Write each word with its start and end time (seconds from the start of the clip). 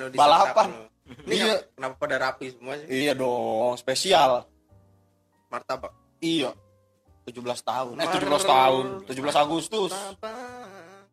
lu 0.00 0.08
di 0.08 0.16
Balapan. 0.16 0.68
lu. 0.72 0.84
Ini 1.26 1.34
Iya. 1.36 1.54
kenapa- 1.74 1.98
pada 1.98 2.16
rapi 2.16 2.46
semua 2.54 2.78
sih? 2.78 2.86
Iya 2.86 3.12
dong, 3.12 3.74
spesial. 3.76 4.46
Martabak. 5.48 5.90
Iya. 6.18 6.54
17 7.26 7.60
tahun. 7.60 7.94
Eh, 7.98 8.06
17 8.06 8.42
tahun. 8.42 8.84
17 9.04 9.36
Agustus. 9.36 9.90
Martabak. 9.90 11.10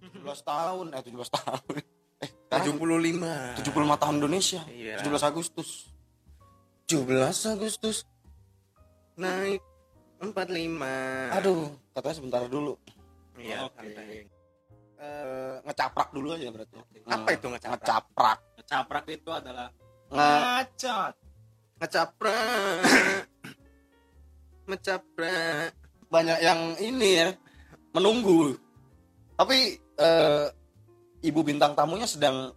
17 0.00 0.40
tahun. 0.42 0.86
Eh, 0.92 1.02
17 1.02 1.30
tahun. 1.30 1.74
Eh, 2.16 2.32
75. 2.48 3.60
75 3.60 4.00
tahun 4.00 4.14
Indonesia. 4.16 4.64
Iya. 4.72 4.96
17 4.96 5.20
Agustus. 5.20 5.92
17 6.88 7.44
Agustus. 7.46 8.08
Naik 9.16 9.60
45. 10.24 11.28
Aduh, 11.36 11.76
katanya 11.92 12.16
sebentar 12.16 12.40
dulu. 12.48 12.80
Iya, 13.36 13.68
Oke. 13.68 13.84
santai. 13.84 14.24
Eh, 14.96 15.54
ngecaprak 15.68 16.08
dulu 16.08 16.32
aja 16.32 16.48
berarti. 16.48 16.76
Apa 17.04 17.28
itu 17.36 17.46
ngecaprak? 17.52 17.76
Ngecaprak. 17.76 18.38
Caprak 18.66 19.06
itu 19.12 19.30
adalah 19.30 19.68
ngacot. 20.08 21.14
Ngecaprak. 21.80 22.80
Ngecaprak. 24.68 25.70
banyak 26.06 26.38
yang 26.38 26.60
ini 26.80 27.08
ya 27.18 27.28
menunggu. 27.92 28.56
Tapi 29.36 29.76
eh, 29.76 30.46
ibu 31.26 31.40
bintang 31.44 31.76
tamunya 31.76 32.08
sedang 32.08 32.54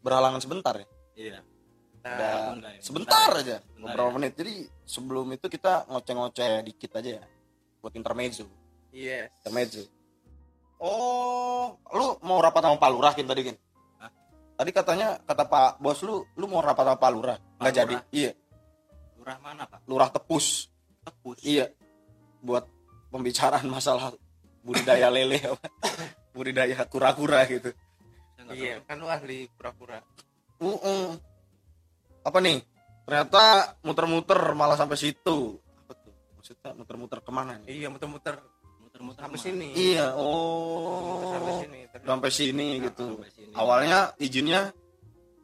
berhalangan 0.00 0.40
sebentar 0.40 0.74
ya. 0.80 0.88
Iya. 1.14 1.38
Bentar 2.04 2.60
ya, 2.60 2.80
sebentar 2.84 3.28
bentar 3.32 3.40
aja, 3.40 3.56
Bentar 3.64 3.80
beberapa 3.80 4.08
ya. 4.12 4.14
menit. 4.20 4.32
Jadi 4.36 4.54
sebelum 4.84 5.26
itu 5.32 5.46
kita 5.48 5.88
ngoceh-ngoceh 5.88 6.60
dikit 6.68 7.00
aja 7.00 7.10
ya, 7.20 7.24
buat 7.80 7.96
intermezzo. 7.96 8.44
Yes. 8.92 9.32
Intermezzo. 9.40 9.88
Oh, 10.82 11.78
lu 11.94 12.06
mau 12.26 12.42
rapat 12.42 12.66
sama 12.66 12.76
Pak 12.76 12.90
Lurah 12.90 13.12
Kin, 13.14 13.26
tadi 13.28 13.42
kan? 13.46 13.56
Hah? 14.02 14.10
Tadi 14.58 14.70
katanya 14.74 15.08
kata 15.22 15.44
Pak 15.46 15.70
Bos 15.80 16.02
lu, 16.02 16.26
lu 16.36 16.44
mau 16.50 16.60
rapat 16.60 16.84
sama 16.84 16.98
Pak 16.98 17.10
Lurah? 17.14 17.38
Nggak 17.58 17.72
Pak 17.72 17.78
jadi. 17.78 17.94
Lurah? 17.94 18.04
Iya, 18.12 18.30
Lurah 19.16 19.36
mana, 19.40 19.62
Pak? 19.64 19.78
Lurah 19.88 20.08
Tepus. 20.12 20.68
Tepus. 21.04 21.38
Iya. 21.40 21.72
Buat 22.44 22.68
pembicaraan 23.08 23.64
masalah 23.70 24.12
budidaya 24.60 25.08
lele 25.14 25.40
apa? 25.40 25.66
budidaya 26.34 26.82
kura-kura 26.90 27.46
gitu. 27.46 27.70
Iya, 28.52 28.84
kan 28.84 29.00
lu 29.00 29.08
ahli 29.08 29.48
pura-pura. 29.56 30.02
Uh-uh. 30.60 31.16
Apa 32.26 32.38
nih? 32.44 32.60
Ternyata 33.08 33.76
muter-muter 33.80 34.36
malah 34.52 34.76
sampai 34.76 35.00
situ. 35.00 35.56
Apa 35.84 35.92
tuh? 35.96 36.12
Maksudnya 36.36 36.70
muter-muter 36.76 37.18
ke 37.24 37.30
mana 37.32 37.56
nih? 37.64 37.80
Iya, 37.80 37.88
muter-muter 37.88 38.40
Muter-muter 38.94 39.26
sampai 39.26 39.40
sini. 39.42 39.68
Iya, 39.74 40.06
Muter 40.14 41.26
sampai 41.34 41.50
oh. 41.50 41.58
sini. 41.66 41.80
Terus 41.90 42.04
Sampai 42.06 42.30
sini 42.30 42.66
gitu. 42.78 43.06
Sampai 43.18 43.30
sini. 43.34 43.50
Awalnya 43.58 43.98
izinnya 44.22 44.60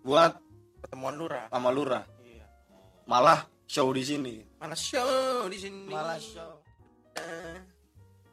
buat 0.06 0.32
pertemuan 0.78 1.14
lurah. 1.18 1.44
sama 1.50 1.70
lurah, 1.74 2.04
Iya. 2.22 2.46
malah 3.10 3.42
show 3.66 3.90
di 3.90 4.06
sini. 4.06 4.34
Mana 4.62 4.78
show 4.78 5.50
di 5.50 5.58
sini. 5.58 5.90
show. 6.22 6.62
Eh, 7.18 7.58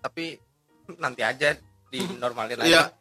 tapi 0.05 0.37
nanti 1.01 1.25
aja 1.25 1.57
dinormalin 1.89 2.53
lagi. 2.61 2.69
Iya. 2.77 2.93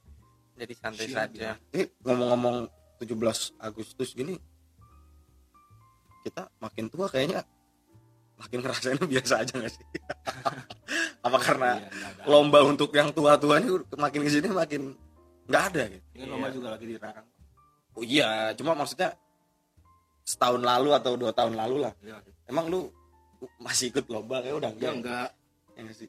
Jadi 0.57 0.73
santai 0.73 1.07
Siap, 1.13 1.17
saja. 1.37 1.53
Eh, 1.77 1.93
ngomong-ngomong 2.01 2.65
17 2.97 3.61
Agustus 3.61 4.17
gini 4.17 4.41
kita 6.25 6.49
makin 6.65 6.89
tua 6.89 7.13
kayaknya 7.13 7.45
makin 8.41 8.65
ngerasain 8.65 8.97
biasa 9.13 9.45
aja 9.45 9.53
gak 9.61 9.69
sih? 9.69 9.85
Apa 11.27 11.39
karena 11.43 11.71
Iya, 11.83 12.23
lomba 12.31 12.63
untuk 12.63 12.95
yang 12.95 13.11
tua-tua 13.11 13.59
ini 13.59 13.83
makin 13.99 14.21
ke 14.23 14.31
sini 14.31 14.49
makin 14.55 14.95
nggak 15.51 15.63
ada 15.75 15.83
gitu? 15.91 16.05
Ini 16.15 16.25
lomba 16.31 16.49
juga 16.55 16.69
lagi 16.79 16.87
dilarang. 16.87 17.27
Oh 17.97 18.05
iya, 18.07 18.55
cuma 18.55 18.79
maksudnya 18.79 19.11
setahun 20.23 20.63
lalu 20.63 20.95
atau 20.95 21.19
dua 21.19 21.35
tahun 21.35 21.59
lalu 21.59 21.83
lah. 21.83 21.93
Iya. 21.99 22.23
Emang 22.47 22.71
lu 22.71 22.87
masih 23.59 23.91
ikut 23.91 24.07
lomba 24.07 24.39
kayak 24.39 24.55
udah 24.55 24.71
Ya 24.79 24.95
enggak? 24.95 24.95
enggak. 24.95 25.29
Ya 25.77 25.93
sih? 25.93 26.09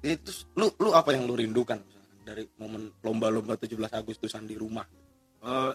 Itu 0.00 0.30
lu 0.56 0.68
lu 0.76 0.92
apa 0.92 1.16
yang 1.16 1.24
lu 1.24 1.34
rindukan 1.36 1.80
dari 2.24 2.44
momen 2.60 2.92
lomba-lomba 3.00 3.56
17 3.56 3.76
Agustusan 3.88 4.44
di 4.44 4.56
rumah? 4.56 4.84
Eh, 5.40 5.72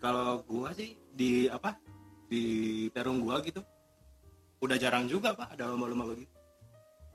kalau 0.00 0.44
gua 0.44 0.72
sih 0.76 0.92
di 1.12 1.48
apa? 1.48 1.72
Di 2.28 2.44
Perum 2.92 3.24
gua 3.24 3.40
gitu. 3.40 3.64
Udah 4.60 4.76
jarang 4.80 5.04
juga, 5.04 5.36
Pak, 5.36 5.56
ada 5.56 5.68
lomba-lomba 5.68 6.12
begitu. 6.12 6.32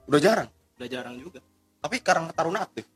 Udah 0.09 0.21
jarang. 0.21 0.49
Udah 0.81 0.89
jarang 0.89 1.13
juga. 1.21 1.37
Tapi 1.77 2.01
Karang 2.01 2.33
Taruna 2.33 2.65
aktif. 2.65 2.89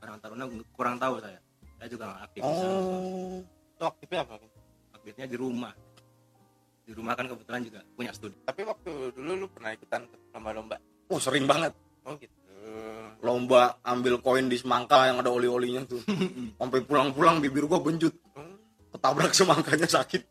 Karang 0.00 0.16
Taruna 0.16 0.48
kurang 0.72 0.96
tahu 0.96 1.20
saya. 1.20 1.36
Saya 1.76 1.88
juga 1.92 2.08
nggak 2.08 2.22
aktif. 2.24 2.40
Oh. 2.40 3.44
Itu 3.76 3.84
aktifnya 3.84 4.24
apa? 4.24 4.40
Aktifnya 4.96 5.28
di 5.28 5.36
rumah. 5.36 5.76
Di 6.88 6.96
rumah 6.96 7.12
kan 7.12 7.28
kebetulan 7.28 7.68
juga 7.68 7.84
punya 7.92 8.16
studi. 8.16 8.32
Tapi 8.48 8.64
waktu 8.64 9.12
dulu 9.12 9.44
lu 9.44 9.46
pernah 9.52 9.76
ikutan 9.76 10.08
lomba-lomba? 10.32 10.80
Oh, 11.12 11.20
sering 11.20 11.44
banget. 11.44 11.76
Oh 12.08 12.16
gitu. 12.16 12.32
Lomba 13.20 13.76
ambil 13.84 14.16
koin 14.24 14.48
di 14.48 14.56
semangka 14.56 15.04
yang 15.04 15.20
ada 15.20 15.28
oli-olinya 15.28 15.84
tuh. 15.84 16.00
Sampai 16.64 16.80
pulang-pulang 16.80 17.44
bibir 17.44 17.68
gua 17.68 17.84
benjut. 17.84 18.16
Hmm. 18.32 18.56
Ketabrak 18.88 19.36
semangkanya 19.36 19.84
sakit. 19.84 20.24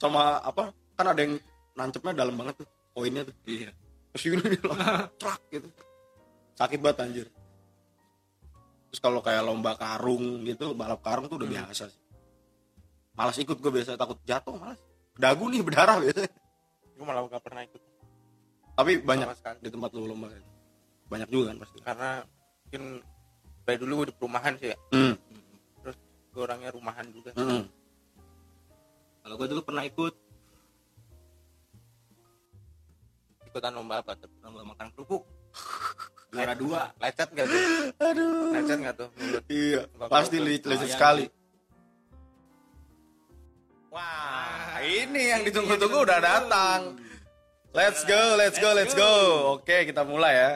Sama 0.00 0.40
apa? 0.40 0.72
Kan 0.96 1.04
ada 1.04 1.20
yang 1.20 1.36
nancepnya 1.76 2.16
dalam 2.16 2.32
banget 2.32 2.64
tuh 2.64 2.68
koinnya 2.96 3.28
tuh. 3.28 3.36
Iya. 3.44 3.76
Terus 4.16 4.40
trak 5.20 5.44
gitu. 5.52 5.68
Sakit 6.54 6.78
banget 6.78 6.98
anjir. 7.02 7.26
Terus 8.88 9.00
kalau 9.02 9.18
kayak 9.18 9.42
lomba 9.42 9.74
karung 9.74 10.42
gitu, 10.42 10.70
balap 10.72 11.02
karung 11.02 11.26
tuh 11.26 11.38
udah 11.38 11.48
Hmm. 11.50 11.56
biasa 11.66 11.90
sih. 11.90 12.00
Malas 13.14 13.38
ikut 13.38 13.58
gue 13.58 13.70
biasa 13.70 13.94
takut 13.94 14.18
jatuh 14.22 14.54
malas. 14.54 14.78
Dagu 15.14 15.46
nih 15.46 15.62
berdarah 15.66 15.98
biasanya. 15.98 16.30
Gue 16.94 17.04
malah 17.04 17.26
gak 17.26 17.42
pernah 17.42 17.62
ikut 17.62 17.82
Tapi 18.74 18.98
banyak 18.98 19.26
sama 19.28 19.38
sekali. 19.38 19.58
di 19.62 19.70
tempat 19.70 19.90
lu 19.94 20.06
lomba. 20.06 20.30
Banyak 21.06 21.28
juga 21.30 21.54
kan 21.54 21.58
pasti. 21.62 21.78
Karena 21.78 22.10
mungkin 22.66 22.82
dari 23.62 23.78
dulu 23.78 23.92
gue 24.02 24.06
di 24.10 24.14
perumahan 24.14 24.54
sih 24.58 24.68
ya. 24.70 24.78
Hmm. 24.90 25.14
Gue 26.34 26.42
orangnya 26.42 26.74
rumahan 26.74 27.06
juga. 27.14 27.30
hmm. 27.34 27.62
Kalau 29.24 29.40
gua 29.40 29.48
dulu 29.48 29.62
pernah 29.64 29.86
ikut 29.86 30.14
Ikutan 33.46 33.72
lomba 33.72 34.02
apa 34.02 34.18
lomba 34.42 34.66
makan 34.66 34.90
kerupuk. 34.92 35.22
Juara 36.34 36.54
dua. 36.58 36.90
Lecet 36.98 37.28
gak 37.30 37.46
tuh? 37.46 37.62
Aduh. 38.02 38.50
Lecet 38.58 38.78
gak 38.82 38.94
tuh? 38.98 39.08
Mulut. 39.14 39.42
Iya, 39.46 39.82
pasti 40.10 40.36
licet 40.42 40.66
Lumayan 40.66 40.90
sekali. 40.90 41.24
Wah, 43.94 44.82
ini 44.82 45.30
yang 45.30 45.46
ditunggu-tunggu 45.46 46.02
udah 46.02 46.18
datang. 46.18 46.98
Let's 47.70 48.02
go, 48.02 48.34
let's 48.34 48.58
go, 48.58 48.74
let's 48.74 48.94
go. 48.98 49.12
Oke, 49.58 49.86
kita 49.86 50.02
mulai 50.02 50.34
ya. 50.34 50.50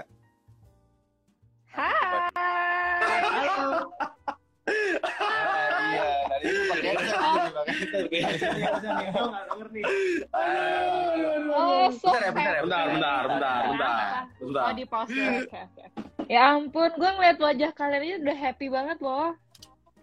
Bentar 11.89 12.21
ya, 12.23 12.31
bentar 12.33 12.55
Bentar, 12.63 12.85
bentar, 12.89 13.23
bentar, 13.27 13.61
bentar. 13.67 13.97
Bentar. 14.39 14.65
Oh, 14.65 14.73
di 14.73 14.85
pause 14.87 15.13
ya. 15.15 15.31
Oke, 15.43 15.59
oke. 15.59 15.85
Ya 16.29 16.43
ampun, 16.53 16.91
gue 16.93 17.11
ngeliat 17.11 17.39
wajah 17.41 17.71
kalian 17.73 18.03
aja 18.05 18.17
udah 18.21 18.37
happy 18.37 18.67
banget 18.69 18.99
loh. 19.01 19.33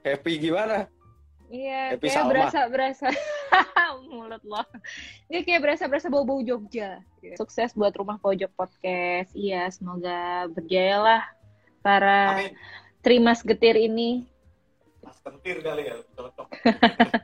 Happy 0.01 0.37
gimana? 0.37 0.89
Iya, 1.45 1.93
Happy 1.93 2.09
kayak 2.09 2.17
Salma. 2.17 2.31
berasa-berasa 2.33 3.07
mulut 4.09 4.41
loh. 4.41 4.65
Ini 5.29 5.45
kayak 5.45 5.61
berasa-berasa 5.61 6.09
bau-bau 6.09 6.41
Jogja. 6.41 7.05
Sukses 7.37 7.77
buat 7.77 7.93
Rumah 7.93 8.17
Pojok 8.17 8.49
Podcast. 8.57 9.29
Iya, 9.37 9.69
semoga 9.69 10.49
berjaya 10.49 10.97
lah 10.97 11.21
para 11.85 12.41
Amin. 12.41 12.53
Trimas 13.05 13.45
Getir 13.45 13.77
ini. 13.77 14.25
Mas 15.05 15.21
kentir 15.21 15.61
kali 15.61 15.85
ya, 15.85 16.01
cocok. 16.17 16.47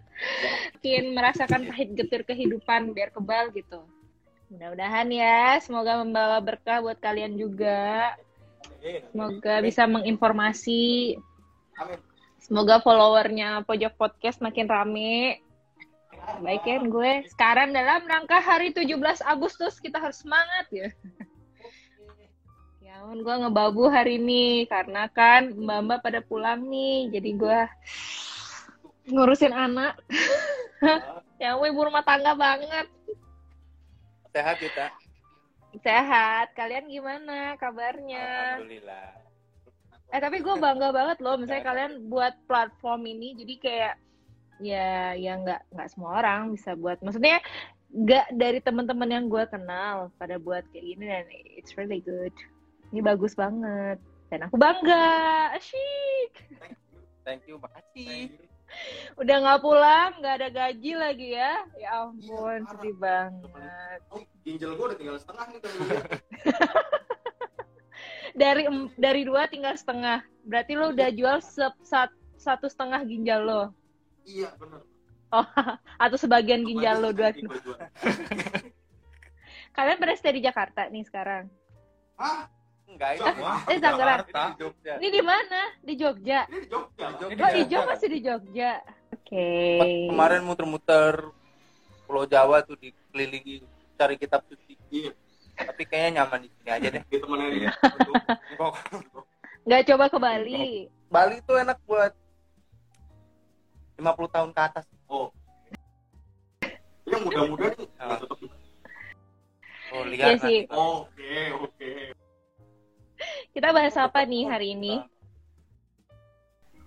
Mungkin 0.78 1.04
merasakan 1.18 1.62
pahit 1.66 1.90
getir 1.98 2.22
kehidupan 2.22 2.94
biar 2.94 3.10
kebal 3.10 3.50
gitu. 3.58 3.82
Mudah-mudahan 4.54 5.10
ya, 5.10 5.58
semoga 5.58 5.98
membawa 6.06 6.38
berkah 6.38 6.84
buat 6.86 7.02
kalian 7.02 7.42
juga. 7.42 8.14
Semoga 9.10 9.66
bisa 9.66 9.90
menginformasi. 9.90 11.18
Amin. 11.82 11.98
Semoga 12.42 12.82
followernya 12.82 13.64
Pojok 13.66 13.94
Podcast 13.98 14.42
makin 14.42 14.66
rame. 14.70 15.42
Baik 16.42 16.62
kan 16.66 16.84
gue. 16.90 17.12
Sekarang 17.30 17.70
dalam 17.74 18.06
rangka 18.06 18.42
hari 18.42 18.74
17 18.74 18.98
Agustus 19.26 19.82
kita 19.82 19.98
harus 19.98 20.22
semangat 20.22 20.68
ya. 20.70 20.90
Ampun 23.02 23.26
gue 23.26 23.34
ngebabu 23.34 23.90
hari 23.90 24.22
ini 24.22 24.70
karena 24.70 25.10
kan 25.10 25.58
mbak-mbak 25.58 26.06
pada 26.06 26.22
pulang 26.22 26.62
nih. 26.70 27.10
Jadi 27.10 27.34
gue 27.34 27.60
ngurusin 29.10 29.50
anak. 29.50 29.98
ya 31.42 31.58
ibu 31.58 31.82
rumah 31.82 32.06
tangga 32.06 32.38
banget. 32.38 32.86
Sehat 34.30 34.62
kita. 34.62 34.94
Sehat. 35.82 36.54
Kalian 36.54 36.94
gimana 36.94 37.58
kabarnya? 37.58 38.62
Alhamdulillah. 38.62 39.08
Eh 40.14 40.22
tapi 40.22 40.38
gue 40.46 40.56
bangga 40.62 40.94
banget 40.94 41.18
loh, 41.26 41.42
misalnya 41.42 41.66
kalian 41.66 42.06
buat 42.06 42.38
platform 42.46 43.10
ini, 43.10 43.34
jadi 43.34 43.54
kayak 43.58 43.96
ya 44.62 45.18
ya 45.18 45.42
nggak 45.42 45.74
nggak 45.74 45.90
semua 45.90 46.22
orang 46.22 46.54
bisa 46.54 46.78
buat. 46.78 47.02
Maksudnya 47.02 47.42
nggak 47.90 48.30
dari 48.38 48.62
teman-teman 48.62 49.10
yang 49.10 49.26
gue 49.26 49.42
kenal 49.50 50.14
pada 50.22 50.38
buat 50.38 50.62
kayak 50.70 50.86
gini 50.86 51.06
dan 51.10 51.26
it's 51.58 51.74
really 51.82 52.06
good. 52.06 52.36
Ini 52.92 53.00
bagus 53.00 53.32
banget 53.34 53.98
dan 54.28 54.40
aku 54.48 54.56
bangga. 54.60 55.56
Asyik. 55.56 56.32
Thank 57.24 57.48
you, 57.48 57.56
makasih. 57.56 58.36
Udah 59.20 59.36
nggak 59.44 59.62
pulang, 59.64 60.12
nggak 60.20 60.36
ada 60.40 60.50
gaji 60.50 60.92
lagi 60.96 61.28
ya. 61.36 61.54
Ya 61.76 61.90
ampun, 62.08 62.20
Iya, 62.20 62.36
parah. 62.36 62.68
sedih 62.72 62.96
banget. 63.00 64.00
Oh, 64.12 64.24
ginjal 64.44 64.72
gue 64.76 64.86
udah 64.92 64.98
tinggal 65.00 65.18
setengah 65.20 65.46
nih. 65.52 65.62
Dari 68.32 68.64
em- 68.64 68.92
dari 68.96 69.28
dua 69.28 69.44
tinggal 69.52 69.76
setengah. 69.76 70.24
Berarti 70.48 70.80
lo 70.80 70.96
udah 70.96 71.12
jual 71.12 71.44
se- 71.44 71.80
sat- 71.84 72.16
satu 72.40 72.72
setengah 72.72 73.04
ginjal 73.04 73.44
lo. 73.44 73.64
Iya 74.24 74.56
benar. 74.56 74.88
Oh, 75.36 75.44
atau 76.04 76.18
sebagian 76.20 76.64
ginjal 76.64 77.04
lo 77.04 77.12
dua. 77.12 77.36
Kalian 79.76 80.00
stay 80.16 80.36
di 80.36 80.42
Jakarta 80.44 80.88
nih 80.88 81.04
sekarang? 81.08 81.48
Hah? 82.16 82.48
Enggak, 83.02 83.18
ini. 83.18 83.74
Eh. 83.74 83.80
Jakarta. 83.82 84.42
Di 84.54 84.54
Jogja. 84.62 84.94
Ini 85.02 85.10
di 85.10 85.22
mana? 85.26 85.62
Di 85.82 85.94
Jogja. 85.98 86.40
Ini 86.46 86.60
di 86.62 86.68
Jogja. 86.70 87.06
Di 87.10 87.18
Jogja. 87.18 87.42
Oh, 87.42 87.52
Ijo 87.58 87.80
masih 87.90 88.08
di 88.14 88.20
Jogja. 88.22 88.72
Oke. 89.10 89.48
Sempat 89.50 89.90
Kemarin 90.14 90.42
muter-muter 90.46 91.14
Pulau 92.06 92.30
Jawa 92.30 92.62
tuh 92.62 92.78
dikelilingi 92.78 93.66
cari 93.98 94.16
kitab 94.22 94.46
suci. 94.46 94.78
Iya. 94.94 95.12
Tapi 95.58 95.82
kayaknya 95.90 96.22
nyaman 96.22 96.46
di 96.46 96.50
sini 96.54 96.70
aja 96.70 96.88
deh. 96.94 97.04
Di 97.10 97.18
temennya 97.18 97.50
dia. 97.50 97.72
Nggak 99.66 99.82
coba 99.90 100.06
ke 100.06 100.18
Bali. 100.22 100.66
Bali 101.10 101.36
tuh 101.42 101.58
enak 101.58 101.78
buat 101.90 102.14
50 103.98 104.34
tahun 104.34 104.50
ke 104.54 104.62
atas. 104.62 104.86
Oh. 105.10 105.34
Yang 107.10 107.22
muda-muda 107.26 107.66
nih. 107.74 107.90
Ah. 107.98 108.22
cocok. 108.22 108.38
Oh, 109.92 110.08
Iya 110.08 110.12
lihat 110.16 110.40
sih. 110.40 110.60
nanti. 110.70 110.72
Oke, 110.72 111.36
oke. 111.58 111.90
Kita 113.52 113.76
bahas 113.76 113.96
apa 114.00 114.24
nih 114.24 114.48
hari 114.48 114.80
ini? 114.80 115.04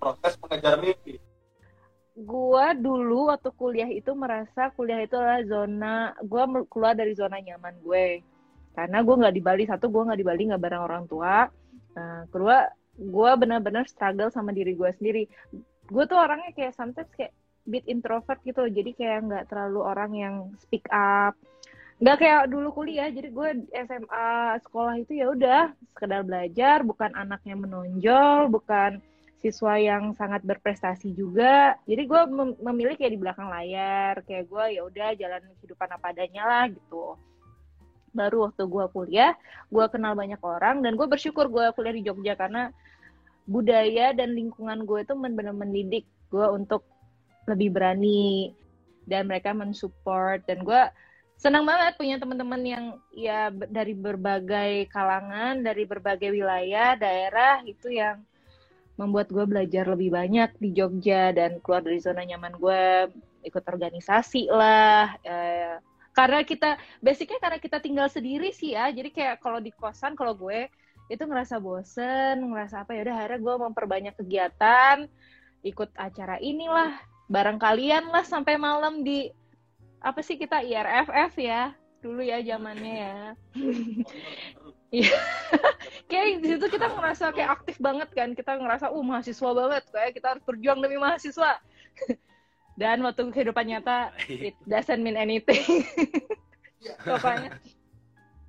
Proses 0.00 0.36
mengejar 0.40 0.80
mimpi. 0.80 1.20
Gua 2.14 2.72
dulu 2.72 3.28
waktu 3.28 3.50
kuliah 3.52 3.90
itu 3.90 4.14
merasa 4.16 4.72
kuliah 4.72 5.04
itu 5.04 5.18
adalah 5.18 5.44
zona, 5.44 5.96
gua 6.24 6.48
keluar 6.70 6.96
dari 6.96 7.12
zona 7.12 7.36
nyaman 7.36 7.76
gue. 7.84 8.22
Karena 8.74 9.06
gue 9.06 9.14
nggak 9.14 9.34
di 9.38 9.42
Bali, 9.42 9.64
satu 9.70 9.86
gue 9.86 10.02
nggak 10.02 10.18
di 10.18 10.26
Bali 10.26 10.42
nggak 10.50 10.62
bareng 10.62 10.82
orang 10.82 11.04
tua. 11.06 11.46
Nah, 11.94 12.26
kedua 12.26 12.66
gue 12.98 13.30
benar-benar 13.38 13.86
struggle 13.86 14.34
sama 14.34 14.50
diri 14.50 14.74
gue 14.74 14.90
sendiri. 14.98 15.30
Gue 15.86 16.04
tuh 16.10 16.18
orangnya 16.18 16.50
kayak 16.50 16.74
sometimes 16.74 17.10
kayak 17.14 17.30
bit 17.64 17.86
introvert 17.86 18.42
gitu, 18.42 18.66
loh. 18.66 18.72
jadi 18.74 18.90
kayak 18.98 19.18
nggak 19.30 19.44
terlalu 19.46 19.80
orang 19.80 20.10
yang 20.18 20.34
speak 20.58 20.84
up. 20.90 21.38
Nggak 22.02 22.16
kayak 22.18 22.42
dulu 22.50 22.68
kuliah, 22.74 23.06
jadi 23.06 23.30
gue 23.30 23.48
SMA 23.86 24.58
sekolah 24.66 24.94
itu 24.98 25.14
ya 25.14 25.30
udah 25.30 25.70
sekedar 25.94 26.26
belajar, 26.26 26.82
bukan 26.82 27.14
anak 27.14 27.38
yang 27.46 27.62
menonjol, 27.62 28.50
bukan 28.50 28.98
siswa 29.38 29.78
yang 29.78 30.10
sangat 30.16 30.42
berprestasi 30.42 31.14
juga. 31.14 31.78
Jadi 31.86 32.02
gue 32.08 32.22
mem- 32.32 32.58
memilih 32.58 32.98
kayak 32.98 33.12
di 33.14 33.20
belakang 33.20 33.46
layar, 33.46 34.24
kayak 34.26 34.50
gue 34.50 34.64
ya 34.74 34.82
udah 34.82 35.08
jalan 35.14 35.42
kehidupan 35.60 35.88
apa 35.94 36.06
adanya 36.10 36.42
lah 36.42 36.64
gitu. 36.72 37.14
Baru 38.10 38.50
waktu 38.50 38.64
gue 38.66 38.84
kuliah, 38.90 39.32
gue 39.70 39.84
kenal 39.92 40.18
banyak 40.18 40.40
orang 40.42 40.82
dan 40.82 40.98
gue 40.98 41.06
bersyukur 41.06 41.46
gue 41.46 41.70
kuliah 41.78 41.94
di 41.94 42.02
Jogja 42.02 42.34
karena 42.34 42.74
budaya 43.44 44.16
dan 44.16 44.32
lingkungan 44.32 44.88
gue 44.88 45.04
itu 45.04 45.12
benar-benar 45.12 45.54
mendidik 45.54 46.08
gue 46.32 46.46
untuk 46.48 46.82
lebih 47.44 47.76
berani 47.76 48.56
dan 49.04 49.28
mereka 49.28 49.52
mensupport 49.52 50.40
dan 50.48 50.64
gue 50.64 50.82
senang 51.36 51.64
banget 51.66 51.98
punya 51.98 52.16
teman-teman 52.16 52.62
yang 52.62 52.84
ya 53.12 53.50
dari 53.50 53.92
berbagai 53.92 54.88
kalangan, 54.88 55.60
dari 55.60 55.84
berbagai 55.84 56.30
wilayah, 56.30 56.96
daerah 56.96 57.60
itu 57.66 57.92
yang 57.92 58.22
membuat 58.94 59.26
gue 59.30 59.42
belajar 59.42 59.90
lebih 59.90 60.14
banyak 60.14 60.54
di 60.62 60.70
Jogja 60.70 61.34
dan 61.34 61.58
keluar 61.58 61.82
dari 61.82 61.98
zona 61.98 62.22
nyaman 62.22 62.54
gue 62.54 63.10
ikut 63.42 63.64
organisasi 63.66 64.46
lah 64.54 65.18
eh, 65.26 65.76
karena 66.14 66.46
kita 66.46 66.78
basicnya 67.02 67.42
karena 67.42 67.58
kita 67.58 67.82
tinggal 67.82 68.06
sendiri 68.06 68.54
sih 68.54 68.78
ya. 68.78 68.86
Jadi 68.94 69.10
kayak 69.10 69.42
kalau 69.42 69.58
di 69.58 69.74
kosan 69.74 70.14
kalau 70.14 70.38
gue 70.38 70.70
itu 71.12 71.20
ngerasa 71.20 71.60
bosen 71.60 72.48
ngerasa 72.48 72.86
apa 72.86 72.96
ya 72.96 73.04
udah 73.04 73.16
akhirnya 73.20 73.40
gue 73.44 73.54
memperbanyak 73.68 74.14
kegiatan 74.16 74.96
ikut 75.60 75.90
acara 76.00 76.40
inilah 76.40 76.96
bareng 77.28 77.60
kalian 77.60 78.08
lah 78.08 78.24
sampai 78.24 78.56
malam 78.56 79.04
di 79.04 79.28
apa 80.04 80.20
sih 80.20 80.36
kita 80.36 80.60
IRFF 80.60 81.32
ya? 81.40 81.72
Dulu 82.04 82.20
ya 82.20 82.44
zamannya 82.44 82.94
ya. 83.00 83.16
Kayak 86.10 86.26
di 86.42 86.46
situ 86.54 86.66
kita 86.70 86.86
ngerasa 86.92 87.34
kayak 87.34 87.50
aktif 87.60 87.76
banget 87.82 88.08
kan. 88.14 88.28
Kita 88.36 88.58
ngerasa 88.58 88.92
uh 88.92 89.04
mahasiswa 89.04 89.50
banget. 89.50 89.82
Kayak 89.90 90.12
kita 90.14 90.26
harus 90.36 90.44
berjuang 90.46 90.78
demi 90.84 90.96
mahasiswa. 90.98 91.58
Dan 92.80 93.06
waktu 93.06 93.30
kehidupan 93.30 93.70
nyata 93.70 94.10
it 94.26 94.58
doesn't 94.66 95.02
mean 95.02 95.18
anything. 95.18 95.62
Pokoknya. 97.06 97.54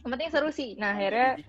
Yang 0.01 0.09
penting 0.09 0.29
seru 0.33 0.49
sih. 0.49 0.73
Nah 0.77 0.97
akhirnya 0.97 1.41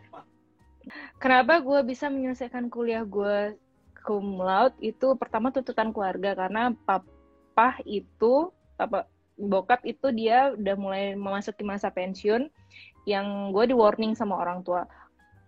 kenapa 1.21 1.61
gue 1.61 1.81
bisa 1.89 2.13
menyelesaikan 2.13 2.69
kuliah 2.69 3.05
gue 3.05 3.57
cum 4.05 4.41
laude? 4.41 4.77
Itu 4.81 5.17
pertama 5.17 5.53
tuntutan 5.53 5.93
keluarga 5.93 6.37
karena 6.37 6.73
papa 6.85 7.81
itu 7.89 8.53
apa 8.77 9.09
bokap 9.37 9.85
itu 9.85 10.09
dia 10.17 10.57
udah 10.57 10.77
mulai 10.81 11.05
memasuki 11.13 11.63
masa 11.63 11.93
pensiun 11.93 12.49
yang 13.05 13.53
gue 13.53 13.71
di 13.71 13.75
warning 13.77 14.17
sama 14.17 14.41
orang 14.41 14.65
tua. 14.65 14.89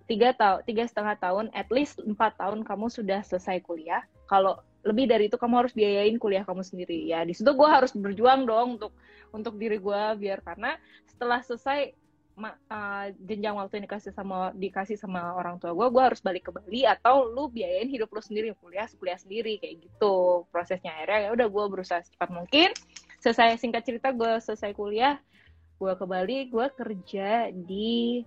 Tiga 0.09 0.33
tahun 0.33 0.65
tiga 0.65 0.85
setengah 0.89 1.17
tahun 1.21 1.47
at 1.53 1.69
least 1.69 2.01
empat 2.01 2.37
tahun 2.41 2.65
kamu 2.65 2.89
sudah 2.89 3.21
selesai 3.25 3.61
kuliah. 3.65 4.05
Kalau 4.29 4.61
lebih 4.87 5.11
dari 5.11 5.27
itu 5.29 5.37
kamu 5.37 5.67
harus 5.67 5.75
biayain 5.75 6.17
kuliah 6.17 6.47
kamu 6.47 6.65
sendiri. 6.65 7.09
Ya 7.09 7.25
di 7.27 7.35
situ 7.37 7.51
gue 7.53 7.69
harus 7.69 7.93
berjuang 7.93 8.49
dong 8.49 8.81
untuk 8.81 8.93
untuk 9.35 9.61
diri 9.61 9.77
gue 9.77 10.03
biar 10.17 10.41
karena 10.41 10.81
setelah 11.05 11.45
selesai 11.45 11.93
ma- 12.39 12.57
uh, 12.71 13.11
jenjang 13.27 13.59
waktu 13.59 13.83
yang 13.83 13.85
dikasih 13.91 14.15
sama 14.15 14.55
dikasih 14.55 14.97
sama 14.97 15.35
orang 15.35 15.59
tua 15.59 15.75
gue 15.75 15.87
gue 15.91 16.03
harus 16.07 16.23
balik 16.23 16.49
ke 16.49 16.51
Bali 16.55 16.87
atau 16.87 17.27
lu 17.27 17.51
biayain 17.51 17.91
hidup 17.91 18.09
lu 18.15 18.23
sendiri 18.23 18.55
kuliah 18.63 18.87
kuliah 18.97 19.19
sendiri 19.19 19.61
kayak 19.61 19.83
gitu 19.83 20.47
prosesnya. 20.49 20.95
Akhirnya 21.03 21.19
ya 21.21 21.31
udah 21.35 21.47
gue 21.51 21.65
berusaha 21.69 22.01
secepat 22.01 22.31
mungkin 22.33 22.71
selesai 23.19 23.59
singkat 23.59 23.83
cerita 23.87 24.15
gue 24.15 24.39
selesai 24.43 24.73
kuliah 24.75 25.19
gue 25.79 25.93
ke 25.95 26.05
Bali 26.07 26.39
gue 26.51 26.67
kerja 26.75 27.51
di 27.55 28.23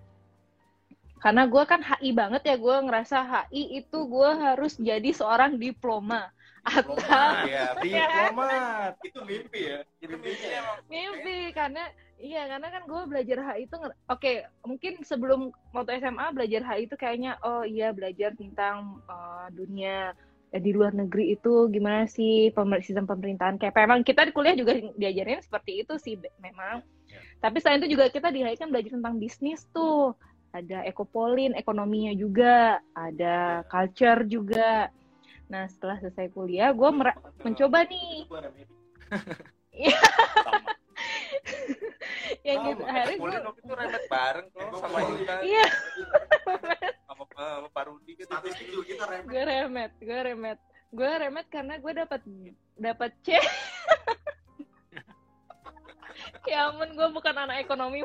karena 1.22 1.46
gue 1.46 1.62
kan 1.62 1.78
HI 1.78 2.10
banget 2.10 2.42
ya 2.42 2.56
gue 2.58 2.76
ngerasa 2.82 3.18
HI 3.22 3.78
itu 3.84 3.98
gue 4.10 4.30
harus 4.42 4.74
jadi 4.74 5.10
seorang 5.14 5.54
diploma 5.54 6.32
atau 6.62 6.94
Iya, 7.42 7.74
diplomat. 7.82 8.94
Itu 9.02 9.20
mimpi 9.26 9.60
ya. 9.66 9.82
Jadi 9.98 10.14
mimpi 10.14 10.46
emang. 10.46 10.78
mimpi 10.86 11.38
karena 11.50 11.82
iya 12.22 12.46
karena 12.46 12.68
kan 12.70 12.82
gue 12.86 13.02
belajar 13.10 13.38
HI 13.50 13.66
itu 13.66 13.76
oke 14.06 14.32
mungkin 14.62 14.92
sebelum 15.02 15.50
waktu 15.74 15.98
SMA 15.98 16.26
belajar 16.34 16.62
HI 16.62 16.86
itu 16.86 16.94
kayaknya 16.94 17.34
oh 17.42 17.66
iya 17.66 17.90
belajar 17.90 18.30
tentang 18.38 19.02
uh, 19.10 19.50
dunia 19.50 20.14
di 20.52 20.70
luar 20.76 20.92
negeri 20.92 21.32
itu 21.32 21.72
gimana 21.72 22.04
sih 22.04 22.52
pemer- 22.52 22.84
sistem 22.84 23.08
pemerintahan? 23.08 23.56
Kayak 23.56 23.76
memang 23.88 24.04
kita 24.04 24.28
di 24.28 24.32
kuliah 24.36 24.52
juga 24.52 24.76
diajarin 24.96 25.40
seperti 25.40 25.80
itu 25.80 25.96
sih 25.96 26.20
memang. 26.40 26.84
Tapi 27.40 27.56
selain 27.60 27.80
itu 27.80 27.96
juga 27.96 28.12
kita 28.12 28.28
di 28.28 28.44
HI 28.44 28.60
kan 28.60 28.68
belajar 28.68 28.92
tentang 28.92 29.16
bisnis 29.16 29.64
tuh. 29.72 30.12
Ada 30.52 30.84
ekopolin 30.84 31.56
ekonominya 31.56 32.12
juga 32.12 32.76
ada 32.92 33.64
culture 33.72 34.28
juga. 34.28 34.92
Nah 35.48 35.64
setelah 35.68 35.96
selesai 36.04 36.28
kuliah 36.36 36.72
gue 36.76 36.90
mencoba 37.40 37.88
nih. 37.88 38.28
Yang 42.46 42.58
gitu. 42.68 42.82
Akhirnya 42.84 43.16
gue 43.16 43.24
Boleh 43.24 43.40
waktu 43.40 43.60
itu 43.64 43.72
remet 43.72 44.04
bareng 44.10 44.46
tuh 44.52 44.66
sama 44.76 44.98
Yuta. 45.00 45.34
iya 45.40 45.64
Pak 47.70 47.84
Rudi 47.88 48.12
gitu. 48.18 48.28
Statistik 48.30 48.66
juga 48.70 48.84
kita 48.88 49.04
remeh. 49.08 49.28
gue 49.28 49.42
remet 49.42 49.92
gue 49.98 50.20
remet. 50.32 50.58
Gue 50.92 51.08
remet 51.08 51.46
karena 51.48 51.74
gue 51.80 51.92
dapat 51.92 52.20
dapat 52.78 53.10
C. 53.24 53.28
Ya 56.42 56.68
ampun 56.68 56.90
gue 56.98 57.08
bukan 57.14 57.34
anak 57.38 57.62
ekonomi 57.62 58.02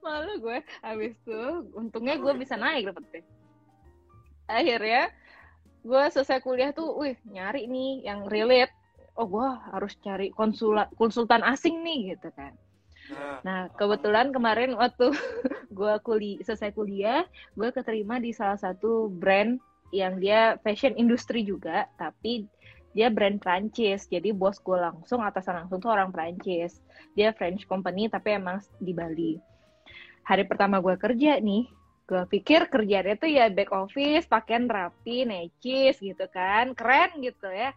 malu 0.00 0.32
gue 0.40 0.58
habis 0.80 1.12
tuh 1.26 1.68
untungnya 1.76 2.16
gue 2.16 2.32
bisa 2.38 2.54
naik 2.56 2.90
dapetnya 2.94 3.26
akhirnya 4.50 5.02
gue 5.80 6.02
selesai 6.12 6.42
kuliah 6.44 6.70
tuh 6.74 6.92
wih 6.98 7.16
nyari 7.24 7.64
nih 7.64 8.04
yang 8.04 8.28
relate. 8.28 8.72
Oh 9.16 9.28
gue 9.28 9.48
harus 9.72 9.96
cari 10.00 10.32
konsulat 10.32 10.88
konsultan 10.96 11.44
asing 11.44 11.82
nih 11.84 12.16
gitu 12.16 12.32
kan 12.32 12.56
Nah, 13.10 13.30
Nah, 13.40 13.72
kebetulan 13.72 14.36
kemarin 14.36 14.76
waktu 14.76 15.12
gue 15.78 15.94
kuli 16.04 16.40
selesai 16.44 16.76
kuliah, 16.76 17.24
gue 17.56 17.68
keterima 17.72 18.20
di 18.20 18.36
salah 18.36 18.60
satu 18.60 19.08
brand 19.08 19.56
yang 19.90 20.20
dia 20.20 20.60
fashion 20.60 20.94
industry 20.94 21.42
juga, 21.42 21.88
tapi 21.96 22.46
dia 22.92 23.08
brand 23.08 23.40
Prancis. 23.40 24.06
Jadi 24.06 24.30
bos 24.36 24.60
gue 24.60 24.76
langsung 24.76 25.24
atasan 25.24 25.64
langsung 25.64 25.80
tuh 25.80 25.90
orang 25.90 26.12
Prancis. 26.12 26.78
Dia 27.16 27.32
French 27.32 27.64
company 27.64 28.12
tapi 28.12 28.36
emang 28.36 28.60
di 28.78 28.92
Bali. 28.92 29.34
Hari 30.28 30.44
pertama 30.46 30.78
gue 30.78 30.94
kerja 31.00 31.40
nih, 31.40 31.64
gue 32.06 32.22
pikir 32.28 32.68
kerjanya 32.68 33.16
tuh 33.16 33.30
ya 33.30 33.48
back 33.48 33.72
office, 33.72 34.28
pakaian 34.28 34.68
rapi, 34.68 35.24
necis 35.24 35.96
gitu 35.98 36.28
kan, 36.28 36.76
keren 36.76 37.18
gitu 37.24 37.48
ya. 37.48 37.72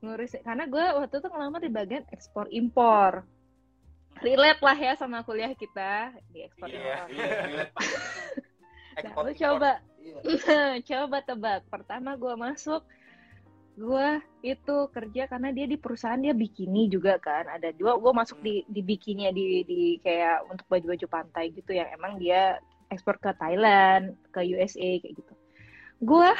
Ngurus 0.00 0.38
karena 0.42 0.64
gue 0.64 0.84
waktu 0.96 1.14
itu 1.18 1.28
ngelamar 1.28 1.60
di 1.60 1.70
bagian 1.70 2.04
ekspor 2.08 2.48
impor 2.54 3.26
relate 4.22 4.60
lah 4.62 4.78
ya 4.78 4.92
sama 4.98 5.22
kuliah 5.22 5.52
kita 5.54 6.14
di 6.32 6.44
ekspor 6.46 6.68
Iya. 6.68 7.06
impor. 7.06 7.08
Nah, 7.08 9.00
ekspor 9.00 9.22
lu 9.24 9.30
impor. 9.30 9.42
coba 9.42 9.70
Iya. 9.98 10.18
coba 10.90 11.18
tebak. 11.22 11.60
Pertama 11.68 12.16
gue 12.16 12.34
masuk, 12.34 12.82
gue 13.78 14.08
itu 14.42 14.76
kerja 14.90 15.22
karena 15.30 15.54
dia 15.54 15.66
di 15.68 15.76
perusahaan 15.78 16.18
dia 16.18 16.34
bikini 16.34 16.90
juga 16.90 17.18
kan. 17.20 17.46
Ada 17.46 17.74
dua, 17.76 17.98
gue 17.98 18.12
masuk 18.14 18.38
di 18.42 18.64
di 18.66 18.80
bikini 18.82 19.30
di 19.30 19.62
di 19.66 19.82
kayak 20.02 20.48
untuk 20.50 20.66
baju-baju 20.66 21.06
pantai 21.06 21.50
gitu 21.54 21.76
yang 21.76 21.86
emang 21.94 22.18
dia 22.18 22.58
ekspor 22.88 23.20
ke 23.20 23.30
Thailand, 23.36 24.16
ke 24.32 24.40
USA 24.56 24.98
kayak 25.02 25.14
gitu. 25.14 25.34
Gue 26.00 26.30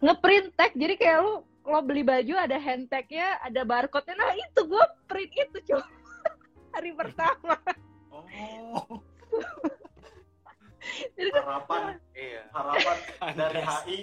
ngeprint 0.00 0.56
tag, 0.56 0.72
jadi 0.72 0.96
kayak 0.96 1.18
lu 1.22 1.34
lo 1.60 1.84
beli 1.84 2.00
baju 2.00 2.40
ada 2.40 2.56
hand 2.56 2.88
tagnya, 2.88 3.36
ada 3.44 3.62
barcode-nya. 3.68 4.16
Nah 4.16 4.32
itu 4.32 4.60
gue 4.64 4.84
print 5.06 5.32
itu 5.36 5.58
coba 5.70 5.99
hari 6.70 6.90
pertama. 6.94 7.54
Oh, 8.10 9.02
Jadi 11.12 11.30
harapan 11.30 11.82
Iya. 12.12 12.42
harapan 12.50 12.96
dari 13.32 13.60
HI 13.60 13.98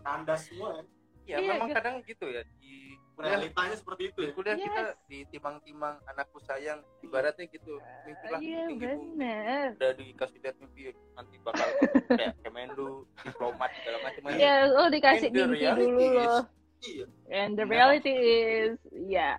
kandas 0.00 0.40
semua 0.48 0.70
ya. 0.72 0.82
Iya, 1.22 1.36
Iya, 1.38 1.48
memang 1.48 1.68
gitu. 1.68 1.76
kadang 1.78 1.94
gitu 2.02 2.26
ya 2.28 2.42
di 2.58 2.74
Realitanya 3.12 3.76
seperti 3.76 4.10
itu 4.10 4.18
di 4.18 4.26
ya. 4.26 4.34
kuliah 4.34 4.56
kita 4.56 4.82
Yes. 4.82 4.96
ditimang-timang 5.06 5.94
anakku 6.02 6.40
sayang 6.40 6.82
ibaratnya 6.98 7.44
gitu 7.46 7.78
mimpilah 8.02 8.40
Iya 8.40 8.60
tinggi 8.66 8.82
bu 8.82 8.98
benar. 9.14 9.66
udah 9.76 9.92
dikasih 9.94 10.38
lihat 10.40 10.56
mimpi 10.58 10.82
nanti 11.12 11.36
bakal 11.38 11.68
kayak 12.18 12.34
Kemenlu 12.42 12.90
diplomat 13.22 13.70
segala 13.78 13.98
macam 14.02 14.22
Ya 14.34 14.66
lo 14.66 14.88
dikasih 14.88 15.28
And 15.28 15.36
mimpi 15.36 15.62
dulu 15.62 16.00
is- 16.00 16.14
loh. 16.18 16.42
Iya. 16.82 17.06
And 17.30 17.54
the 17.54 17.62
Memang. 17.62 17.70
reality 17.70 18.10
is, 18.10 18.74
ya, 19.06 19.38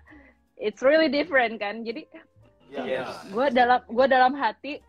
it's 0.56 0.80
really 0.80 1.12
different 1.12 1.60
kan. 1.60 1.84
Jadi 1.84 2.08
Iya. 2.08 2.22
Yes. 2.82 3.06
gue 3.30 3.46
dalam 3.54 3.80
gue 3.86 4.06
dalam 4.10 4.32
hati, 4.34 4.82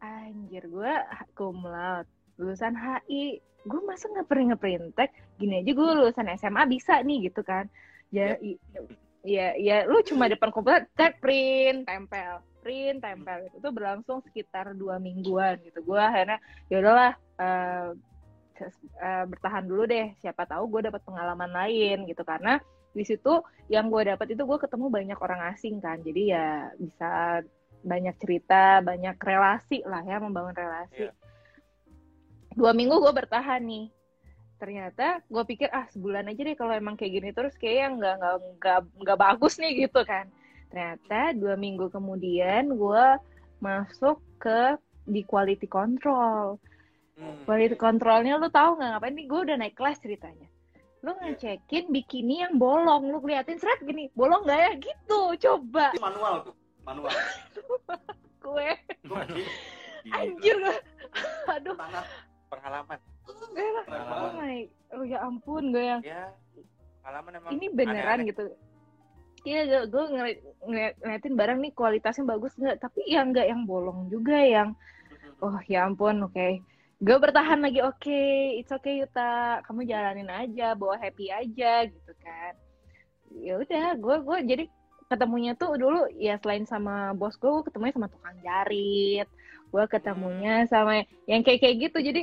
anjir 0.00 0.64
gue 0.64 0.92
cum 1.36 1.60
laude, 1.60 2.08
lulusan 2.40 2.72
HI, 2.72 3.36
gue 3.62 3.80
masa 3.84 4.08
nggak 4.08 4.24
pernah 4.24 4.56
ngeprint 4.56 4.96
tag, 4.96 5.12
gini 5.36 5.60
aja 5.60 5.70
gue 5.76 5.86
lulusan 6.00 6.32
SMA 6.34 6.64
bisa 6.64 6.96
nih 7.04 7.28
gitu 7.28 7.44
kan. 7.44 7.68
Ya, 8.08 8.40
i- 8.40 8.58
ya, 9.22 9.52
ya, 9.54 9.84
lu 9.84 10.00
cuma 10.02 10.26
depan 10.26 10.48
komputer, 10.48 10.88
tag 10.96 11.20
print, 11.20 11.84
tempel, 11.84 12.40
print, 12.64 12.98
tempel 12.98 13.46
itu 13.46 13.56
tuh 13.60 13.72
berlangsung 13.72 14.18
sekitar 14.24 14.72
dua 14.72 14.96
mingguan 14.96 15.60
gitu. 15.60 15.84
Gue 15.84 16.00
akhirnya 16.00 16.40
ya 16.72 16.80
udahlah 16.80 17.12
eh, 17.36 17.88
ses- 18.56 18.92
eh, 18.96 19.24
bertahan 19.28 19.68
dulu 19.68 19.84
deh. 19.84 20.16
Siapa 20.18 20.48
tahu 20.48 20.66
gue 20.72 20.88
dapat 20.88 21.04
pengalaman 21.04 21.52
lain 21.52 22.08
gitu 22.08 22.24
karena 22.24 22.56
di 22.90 23.04
situ 23.06 23.42
yang 23.70 23.86
gue 23.86 24.02
dapat 24.02 24.34
itu 24.34 24.42
gue 24.42 24.58
ketemu 24.58 24.86
banyak 24.90 25.18
orang 25.22 25.40
asing 25.54 25.78
kan. 25.78 26.02
Jadi 26.02 26.34
ya 26.34 26.70
bisa 26.74 27.40
banyak 27.80 28.14
cerita, 28.20 28.84
banyak 28.84 29.16
relasi 29.16 29.86
lah 29.86 30.02
ya, 30.04 30.20
membangun 30.20 30.54
relasi. 30.56 31.08
Iya. 31.08 31.12
Dua 32.54 32.74
minggu 32.74 32.98
gue 32.98 33.12
bertahan 33.14 33.62
nih. 33.62 33.88
Ternyata 34.60 35.24
gue 35.24 35.44
pikir 35.48 35.72
ah 35.72 35.88
sebulan 35.88 36.28
aja 36.28 36.40
deh 36.44 36.56
kalau 36.58 36.76
emang 36.76 36.98
kayak 36.98 37.16
gini 37.16 37.30
terus 37.32 37.56
kayaknya 37.56 37.88
nggak 37.96 38.14
nggak 38.20 38.36
nggak 38.60 38.80
nggak 39.06 39.18
bagus 39.18 39.54
nih 39.56 39.88
gitu 39.88 40.00
kan. 40.04 40.28
Ternyata 40.68 41.32
dua 41.38 41.54
minggu 41.56 41.88
kemudian 41.88 42.68
gue 42.76 43.06
masuk 43.64 44.20
ke 44.36 44.76
di 45.08 45.24
quality 45.24 45.64
control. 45.64 46.60
Hmm. 47.16 47.40
Quality 47.48 47.76
controlnya 47.80 48.36
lu 48.36 48.52
tahu 48.52 48.76
nggak 48.76 48.90
ngapain 48.98 49.14
nih? 49.16 49.26
Gue 49.30 49.40
udah 49.48 49.56
naik 49.56 49.76
kelas 49.78 49.96
ceritanya. 50.02 50.48
Lu 51.00 51.16
ngecekin 51.16 51.88
bikini 51.88 52.44
yang 52.44 52.60
bolong, 52.60 53.08
lu 53.08 53.18
liatin 53.24 53.56
seret 53.56 53.80
gini, 53.80 54.12
bolong 54.12 54.44
nggak 54.44 54.60
ya? 54.60 54.70
Gitu, 54.76 55.20
coba 55.48 55.96
manual 55.96 56.34
tuh, 56.44 56.54
manual. 56.84 57.12
gue 58.44 58.68
anjir 60.16 60.56
gue. 60.56 60.76
Aduh, 61.48 61.76
Tanah 61.76 62.04
pengalaman 62.48 62.98
gue 63.30 63.66
lah. 63.72 63.84
keren 63.88 64.04
Oh 64.10 64.30
my, 64.36 64.56
oh 64.92 65.04
ya 65.06 65.18
ampun 65.22 65.72
gue 65.72 65.84
yang 65.86 66.00
ya 66.04 66.28
pengalaman 67.00 67.32
emang 67.40 67.50
ini 67.56 67.66
beneran 67.72 68.20
aneh-aneh. 68.20 68.28
gitu. 68.28 68.42
Iya, 69.40 69.60
gue, 69.64 69.80
gue 69.88 70.04
ngeliat, 70.12 70.38
ngeliat- 70.68 70.96
ngeliatin 71.00 71.32
barang 71.32 71.58
nih 71.64 71.72
kualitasnya 71.72 72.24
bagus 72.28 72.52
nggak, 72.60 72.76
tapi 72.76 73.00
yang 73.08 73.32
nggak 73.32 73.48
yang 73.48 73.64
bolong 73.64 74.12
juga 74.12 74.36
yang, 74.36 74.76
oh 75.40 75.56
ya 75.64 75.88
ampun, 75.88 76.28
oke. 76.28 76.60
Gue 77.00 77.16
bertahan 77.16 77.64
lagi, 77.64 77.80
oke, 77.80 78.20
it's 78.60 78.68
okay 78.68 79.00
Yuta, 79.00 79.64
kamu 79.64 79.88
jalanin 79.88 80.28
aja, 80.28 80.76
bawa 80.76 81.00
happy 81.00 81.32
aja 81.32 81.88
gitu 81.88 82.12
kan. 82.20 82.52
Ya 83.32 83.56
udah, 83.56 83.96
gue 83.96 84.16
gue 84.20 84.38
jadi 84.44 84.64
ketemunya 85.08 85.56
tuh 85.56 85.80
dulu 85.80 86.12
ya 86.20 86.36
selain 86.44 86.68
sama 86.68 87.16
bos 87.16 87.40
gue, 87.40 87.48
gue 87.48 87.72
ketemunya 87.72 87.96
sama 87.96 88.12
tukang 88.12 88.36
jarit, 88.44 89.24
gue 89.72 89.84
ketemunya 89.88 90.68
sama 90.68 91.00
yang 91.24 91.40
kayak 91.40 91.64
kayak 91.64 91.88
gitu, 91.88 91.98
jadi 92.04 92.22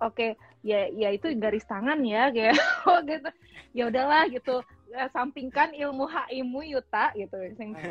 oke, 0.00 0.32
ya 0.66 0.90
ya 0.90 1.14
itu 1.14 1.30
garis 1.38 1.62
tangan 1.70 2.02
ya 2.02 2.34
kayak 2.34 2.58
oh 2.90 2.98
gitu, 3.06 3.30
ya 3.70 3.86
udahlah 3.86 4.26
gitu 4.26 4.58
kesampingkan 4.86 5.74
ilmu 5.76 6.06
HI-mu 6.08 6.62
Yuta 6.62 7.12
gitu. 7.18 7.36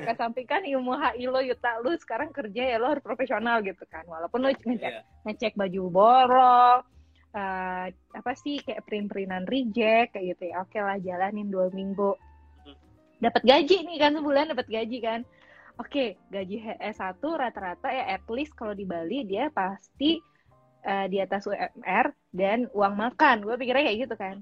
Kesampingkan 0.07 0.63
ilmu 0.65 0.95
HI 0.95 1.27
lo 1.27 1.39
Yuta, 1.43 1.77
lu 1.83 1.93
sekarang 1.99 2.31
kerja 2.31 2.75
ya 2.75 2.77
lo 2.81 2.95
harus 2.95 3.03
profesional 3.03 3.61
gitu 3.61 3.83
kan. 3.91 4.07
Walaupun 4.07 4.41
lo 4.41 4.49
ngecek, 4.49 4.79
Iya. 4.79 5.01
ngecek 5.27 5.53
baju 5.59 5.81
borong, 5.91 6.79
eh, 7.35 7.85
apa 7.93 8.31
sih 8.33 8.63
kayak 8.63 8.87
print-printan 8.87 9.45
reject 9.45 10.15
kayak 10.15 10.35
gitu 10.35 10.43
ya. 10.49 10.63
Oke 10.63 10.79
lah 10.81 10.97
jalanin 11.03 11.51
dua 11.51 11.69
minggu. 11.69 12.15
Dapat 13.21 13.43
gaji 13.43 13.77
nih 13.85 13.97
kan 13.99 14.11
sebulan 14.15 14.51
dapat 14.55 14.67
gaji 14.67 14.97
kan. 15.03 15.21
Oke, 15.75 16.15
gaji 16.31 16.63
HS1 16.63 17.19
rata-rata 17.19 17.91
ya 17.91 18.15
at 18.15 18.23
least 18.31 18.55
kalau 18.55 18.71
di 18.71 18.87
Bali 18.87 19.27
dia 19.27 19.51
pasti 19.51 20.23
eh, 20.85 21.05
di 21.09 21.17
atas 21.19 21.49
UMR 21.49 22.13
dan 22.31 22.69
uang 22.71 22.93
makan. 22.93 23.41
Gue 23.41 23.57
pikirnya 23.57 23.83
kayak 23.89 23.99
gitu 24.05 24.15
kan. 24.15 24.35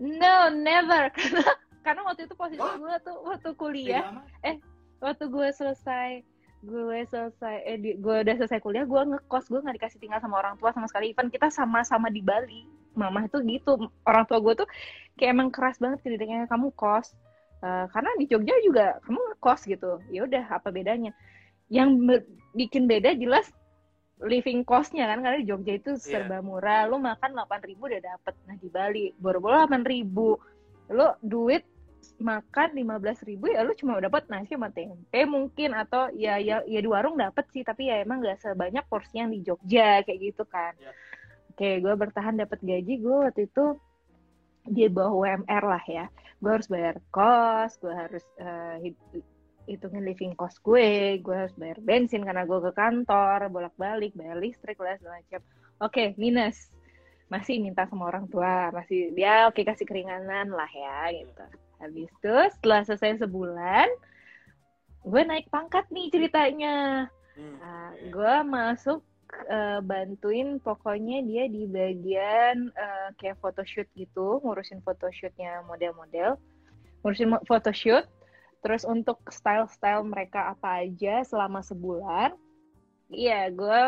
No, 0.00 0.48
never. 0.48 1.10
Karena 1.18 1.44
karena 1.80 2.00
waktu 2.04 2.28
itu 2.28 2.34
posisi 2.36 2.60
gue 2.60 2.96
tuh 3.02 3.16
waktu 3.24 3.50
kuliah, 3.56 4.20
waktu 5.00 5.24
gue 5.32 5.48
selesai 5.48 6.20
gue 6.60 6.98
selesai 7.08 7.64
eh 7.64 7.80
di- 7.80 7.96
gue 7.96 8.16
udah 8.20 8.36
selesai 8.36 8.60
kuliah 8.60 8.84
gue 8.84 9.00
ngekos. 9.00 9.48
Gue 9.48 9.60
nggak 9.64 9.80
dikasih 9.80 9.98
tinggal 10.00 10.20
sama 10.20 10.44
orang 10.44 10.60
tua 10.60 10.76
sama 10.76 10.86
sekali. 10.88 11.12
Even 11.12 11.32
kita 11.32 11.48
sama-sama 11.48 12.12
di 12.12 12.20
Bali. 12.20 12.68
Mama 12.92 13.24
itu 13.24 13.40
gitu. 13.48 13.80
Orang 14.04 14.28
tua 14.28 14.44
gue 14.44 14.60
tuh 14.60 14.68
kayak 15.16 15.32
emang 15.32 15.48
keras 15.48 15.80
banget 15.80 16.04
kritikannya 16.04 16.46
kamu 16.52 16.68
kos. 16.76 17.16
Eh, 17.60 17.86
karena 17.92 18.10
di 18.20 18.24
Jogja 18.28 18.56
juga 18.60 19.00
kamu 19.08 19.20
ngekos 19.32 19.60
gitu. 19.68 20.00
Ya 20.12 20.28
udah 20.28 20.44
apa 20.52 20.68
bedanya? 20.68 21.16
Yang 21.72 22.20
bikin 22.52 22.84
beda 22.84 23.16
jelas 23.16 23.48
living 24.20 24.68
cost-nya 24.68 25.08
kan 25.08 25.24
karena 25.24 25.40
di 25.40 25.48
Jogja 25.48 25.72
itu 25.80 25.96
serba 25.96 26.44
murah. 26.44 26.84
Lu 26.84 27.00
makan 27.00 27.32
8.000 27.32 27.70
ribu 27.72 27.88
udah 27.88 28.02
dapet. 28.04 28.34
Nah 28.44 28.56
di 28.60 28.68
Bali 28.68 29.04
boro-boro 29.16 29.64
8.000 29.64 29.80
ribu. 29.88 30.36
Lu 30.92 31.08
duit 31.24 31.64
makan 32.20 32.76
15.000 32.76 33.28
ribu 33.28 33.48
ya 33.48 33.64
lu 33.64 33.72
cuma 33.76 33.96
dapat 34.00 34.28
nasi 34.28 34.52
sama 34.52 34.68
tempe 34.68 35.20
mungkin. 35.24 35.72
Atau 35.72 36.12
ya 36.12 36.36
ya 36.36 36.60
ya 36.68 36.80
di 36.84 36.88
warung 36.88 37.16
dapat 37.16 37.48
sih 37.48 37.64
tapi 37.64 37.88
ya 37.88 38.04
emang 38.04 38.20
gak 38.20 38.44
sebanyak 38.44 38.84
porsi 38.92 39.24
yang 39.24 39.32
di 39.32 39.40
Jogja 39.40 40.04
kayak 40.04 40.20
gitu 40.20 40.44
kan. 40.44 40.76
Ya. 40.76 40.92
oke 41.56 41.68
gue 41.80 41.94
bertahan 41.96 42.36
dapat 42.36 42.60
gaji. 42.60 42.94
Gue 43.00 43.16
waktu 43.24 43.48
itu 43.48 43.64
di 44.68 44.84
bawah 44.92 45.16
UMR 45.16 45.64
lah 45.64 45.84
ya. 45.88 46.06
Gue 46.40 46.60
harus 46.60 46.68
bayar 46.68 47.00
kos 47.08 47.80
gue 47.80 47.92
harus 47.92 48.24
hit- 48.84 49.24
hitungin 49.70 50.02
living 50.02 50.34
cost 50.34 50.58
gue 50.66 51.18
gue 51.22 51.36
harus 51.36 51.54
bayar 51.54 51.78
bensin 51.78 52.26
karena 52.26 52.42
gue 52.42 52.58
ke 52.58 52.72
kantor 52.74 53.46
bolak 53.46 53.74
balik 53.78 54.10
bayar 54.18 54.36
listrik 54.42 54.76
lah 54.82 54.98
segala 54.98 55.22
macam. 55.22 55.42
Oke 55.78 56.12
minus. 56.18 56.74
Masih 57.30 57.62
minta 57.62 57.86
sama 57.86 58.10
orang 58.10 58.26
tua 58.26 58.74
masih 58.74 59.14
dia 59.14 59.46
oke 59.46 59.62
kasih 59.62 59.86
keringanan 59.86 60.50
lah 60.50 60.66
ya 60.66 61.14
gitu. 61.14 61.44
Habis 61.78 62.10
itu 62.10 62.36
setelah 62.58 62.80
selesai 62.82 63.22
sebulan 63.22 63.88
gue 65.06 65.22
naik 65.24 65.46
pangkat 65.48 65.86
nih 65.88 66.10
ceritanya. 66.12 67.08
Hmm. 67.38 67.56
Nah, 67.56 67.90
gue 68.10 68.34
masuk 68.44 69.00
eh, 69.48 69.80
bantuin 69.80 70.58
pokoknya 70.60 71.22
dia 71.24 71.46
di 71.46 71.64
bagian 71.70 72.68
eh, 72.74 73.08
kayak 73.16 73.38
photoshoot 73.38 73.88
gitu 73.94 74.42
ngurusin 74.42 74.82
photoshootnya 74.82 75.64
model-model. 75.64 76.36
Ngurusin 77.00 77.32
photoshoot 77.48 78.04
Terus 78.60 78.84
untuk 78.84 79.24
style-style 79.32 80.04
mereka 80.04 80.52
apa 80.52 80.84
aja 80.84 81.24
selama 81.24 81.64
sebulan? 81.64 82.36
Iya, 83.08 83.48
gue 83.50 83.80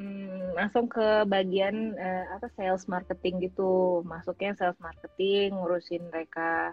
hmm, 0.00 0.56
langsung 0.56 0.88
ke 0.88 1.28
bagian 1.28 1.92
eh, 1.94 2.24
apa 2.32 2.48
sales 2.56 2.88
marketing 2.88 3.52
gitu. 3.52 4.00
Masuknya 4.08 4.56
sales 4.56 4.80
marketing, 4.80 5.52
ngurusin 5.54 6.08
mereka 6.08 6.72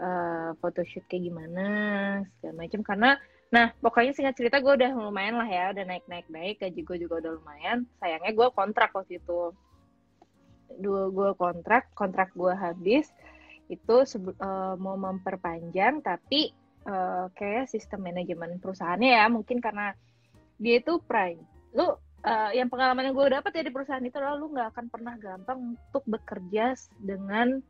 eh, 0.00 0.50
photoshoot 0.64 1.04
kayak 1.12 1.28
gimana, 1.28 1.68
segala 2.40 2.64
macam. 2.64 2.80
Karena, 2.80 3.10
nah 3.52 3.76
pokoknya 3.84 4.16
singkat 4.16 4.34
cerita 4.40 4.56
gue 4.64 4.72
udah 4.80 4.90
lumayan 4.96 5.36
lah 5.36 5.48
ya, 5.48 5.76
udah 5.76 5.84
naik-naik-naik, 5.84 6.56
gaji 6.56 6.80
gue 6.80 6.96
juga 7.04 7.20
udah 7.20 7.32
lumayan. 7.36 7.84
Sayangnya 8.00 8.32
gue 8.32 8.48
kontrak 8.56 8.96
waktu 8.96 9.20
itu. 9.20 9.52
Dua 10.80 11.12
gue 11.12 11.30
kontrak, 11.36 11.92
kontrak 11.92 12.32
gue 12.32 12.50
habis 12.56 13.12
itu 13.66 13.96
eh, 14.06 14.74
mau 14.78 14.94
memperpanjang 14.94 16.02
tapi 16.02 16.54
eh, 16.86 17.26
kayak 17.34 17.70
sistem 17.70 18.06
manajemen 18.06 18.62
perusahaannya 18.62 19.10
ya 19.18 19.24
mungkin 19.26 19.58
karena 19.58 19.92
dia 20.56 20.80
itu 20.80 21.02
prime. 21.04 21.42
Lu 21.74 21.98
eh, 22.24 22.50
yang 22.58 22.70
pengalaman 22.70 23.10
yang 23.10 23.14
gue 23.14 23.26
dapat 23.36 23.50
ya 23.52 23.62
di 23.66 23.74
perusahaan 23.74 24.04
itu 24.04 24.16
adalah 24.16 24.38
lu 24.38 24.54
nggak 24.54 24.68
akan 24.74 24.86
pernah 24.88 25.14
gampang 25.18 25.58
untuk 25.74 26.04
bekerja 26.06 26.78
dengan 27.02 27.60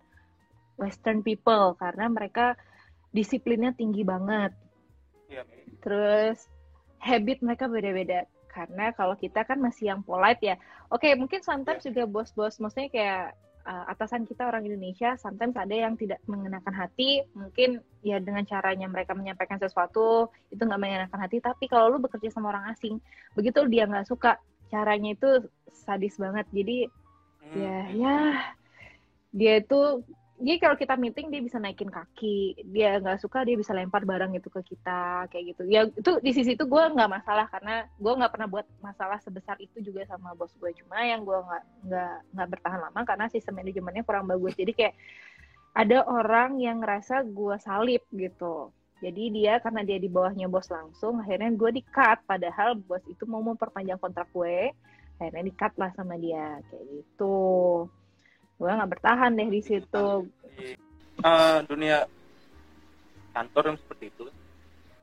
western 0.76 1.25
people 1.25 1.73
karena 1.81 2.12
mereka 2.12 2.55
disiplinnya 3.11 3.73
tinggi 3.73 4.05
banget. 4.05 4.53
Iya. 5.26 5.43
terus 5.83 6.47
habit 7.03 7.43
mereka 7.43 7.67
beda-beda. 7.67 8.31
Karena 8.47 8.95
kalau 8.95 9.19
kita 9.19 9.43
kan 9.43 9.59
masih 9.59 9.91
yang 9.91 10.00
polite 10.07 10.38
ya. 10.38 10.57
Oke 10.87 11.12
mungkin 11.19 11.43
sometimes 11.43 11.83
juga 11.83 12.07
bos-bos 12.07 12.62
maksudnya 12.62 12.88
kayak 12.88 13.26
uh, 13.66 13.85
atasan 13.90 14.25
kita 14.25 14.46
orang 14.46 14.62
Indonesia 14.64 15.18
sometimes 15.18 15.58
ada 15.58 15.75
yang 15.75 15.99
tidak 15.99 16.23
mengenakan 16.30 16.73
hati 16.73 17.26
mungkin 17.35 17.82
ya 18.06 18.23
dengan 18.23 18.46
caranya 18.46 18.87
mereka 18.87 19.12
menyampaikan 19.12 19.58
sesuatu 19.58 20.30
itu 20.54 20.62
nggak 20.62 20.78
mengenakan 20.80 21.20
hati 21.20 21.42
tapi 21.42 21.66
kalau 21.66 21.92
lu 21.92 21.99
bekerja 21.99 22.30
sama 22.30 22.54
orang 22.54 22.70
asing 22.70 23.02
begitu 23.35 23.66
dia 23.66 23.85
nggak 23.85 24.06
suka 24.06 24.38
caranya 24.70 25.12
itu 25.12 25.44
sadis 25.75 26.16
banget 26.16 26.46
jadi 26.54 26.88
Hmm. 27.46 27.62
ya 27.62 27.78
ya 27.94 28.16
dia 29.30 29.54
itu 29.62 30.02
dia 30.37 30.61
kalau 30.61 30.76
kita 30.76 31.00
meeting 31.00 31.33
dia 31.33 31.40
bisa 31.40 31.57
naikin 31.57 31.88
kaki. 31.88 32.61
Dia 32.69 33.00
nggak 33.00 33.25
suka 33.25 33.40
dia 33.49 33.57
bisa 33.57 33.73
lempar 33.73 34.05
barang 34.05 34.37
itu 34.37 34.52
ke 34.52 34.61
kita 34.69 35.25
kayak 35.33 35.57
gitu. 35.57 35.62
Ya 35.64 35.88
itu 35.88 36.12
di 36.21 36.31
sisi 36.37 36.52
itu 36.52 36.69
gue 36.69 36.83
nggak 36.93 37.09
masalah 37.09 37.49
karena 37.49 37.88
gue 37.97 38.12
nggak 38.12 38.33
pernah 38.33 38.49
buat 38.49 38.66
masalah 38.85 39.16
sebesar 39.25 39.57
itu 39.64 39.81
juga 39.81 40.05
sama 40.05 40.37
bos 40.37 40.52
gue 40.61 40.71
cuma 40.76 41.00
yang 41.00 41.25
gue 41.25 41.38
nggak 41.40 41.64
nggak 41.88 42.16
nggak 42.37 42.49
bertahan 42.52 42.81
lama 42.85 43.00
karena 43.09 43.25
sistem 43.33 43.55
manajemennya 43.64 44.05
kurang 44.05 44.28
bagus. 44.28 44.52
Jadi 44.52 44.73
kayak 44.76 44.95
ada 45.73 46.05
orang 46.05 46.61
yang 46.61 46.85
ngerasa 46.85 47.25
gue 47.25 47.57
salib 47.57 48.05
gitu. 48.12 48.73
Jadi 49.00 49.28
dia 49.33 49.61
karena 49.61 49.85
dia 49.85 49.97
di 50.00 50.09
bawahnya 50.09 50.49
bos 50.49 50.69
langsung 50.69 51.21
akhirnya 51.21 51.52
gue 51.52 51.81
di 51.81 51.83
cut 51.85 52.21
padahal 52.28 52.76
bos 52.76 53.05
itu 53.09 53.25
mau 53.25 53.40
memperpanjang 53.40 54.00
kontrak 54.00 54.28
gue 54.33 54.73
akhirnya 55.16 55.45
di 55.49 55.55
cut 55.57 55.73
lah 55.81 55.93
sama 55.97 56.21
dia 56.21 56.61
kayak 56.69 56.85
gitu 56.93 57.88
gue 58.57 58.71
nggak 58.71 58.91
bertahan 58.91 59.33
deh 59.33 59.49
di 59.49 59.61
situ. 59.61 60.29
Eh, 61.16 61.59
dunia 61.64 62.05
kantor 63.31 63.73
yang 63.73 63.79
seperti 63.79 64.05
itu? 64.09 64.25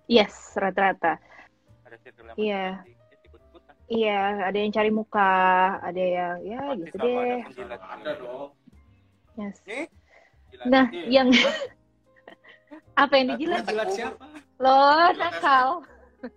Yes 0.05 0.53
rata-rata. 0.53 1.17
Ada 1.85 1.97
circle 2.01 2.25
yang 2.33 2.37
Iya. 2.37 2.65
iya 3.91 4.21
ada 4.49 4.57
yang 4.57 4.71
cari 4.73 4.89
muka 4.89 5.31
ada 5.79 6.01
yang 6.01 6.35
ya 6.41 6.59
Pasti 6.63 6.79
gitu 6.81 6.95
deh. 6.97 7.39
ada 7.45 7.75
ada 7.77 8.11
dong. 8.17 8.49
Yes. 9.33 9.57
Jilat. 9.65 9.89
nah 10.65 10.85
Iya. 10.89 11.05
yang 11.09 11.27
apa 13.03 13.13
yang 13.17 13.27
dijilat? 13.33 13.63
Jilat 13.65 13.89
siapa? 13.93 14.25
Loh, 14.57 15.07
nakal. 15.13 15.67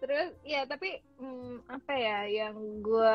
Terus 0.00 0.32
ya 0.42 0.64
tapi 0.64 0.98
hmm, 1.18 1.66
apa 1.68 1.92
ya 1.92 2.18
yang 2.26 2.56
gue 2.80 3.14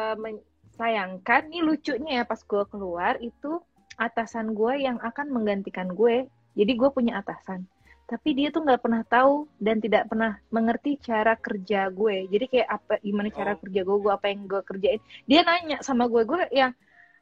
sayangkan 0.76 1.48
nih 1.50 1.64
lucunya 1.64 2.12
ya 2.20 2.24
pas 2.24 2.40
gue 2.40 2.64
keluar 2.68 3.16
itu 3.20 3.60
atasan 3.96 4.52
gue 4.52 4.84
yang 4.84 5.00
akan 5.00 5.32
menggantikan 5.32 5.92
gue. 5.92 6.28
Jadi 6.56 6.72
gue 6.76 6.90
punya 6.92 7.20
atasan. 7.20 7.64
Tapi 8.06 8.38
dia 8.38 8.54
tuh 8.54 8.62
nggak 8.62 8.86
pernah 8.86 9.02
tahu 9.02 9.50
dan 9.58 9.82
tidak 9.82 10.06
pernah 10.06 10.38
mengerti 10.54 11.00
cara 11.02 11.34
kerja 11.36 11.90
gue. 11.90 12.30
Jadi 12.30 12.46
kayak 12.48 12.68
apa 12.70 12.94
gimana 13.02 13.28
cara 13.34 13.56
Oh. 13.56 13.60
kerja 13.66 13.82
gue, 13.82 13.98
gue 13.98 14.14
apa 14.14 14.28
yang 14.30 14.42
gue 14.46 14.62
kerjain. 14.62 15.02
Dia 15.26 15.42
nanya 15.42 15.82
sama 15.82 16.06
gue, 16.06 16.22
gue 16.22 16.38
yang 16.54 16.72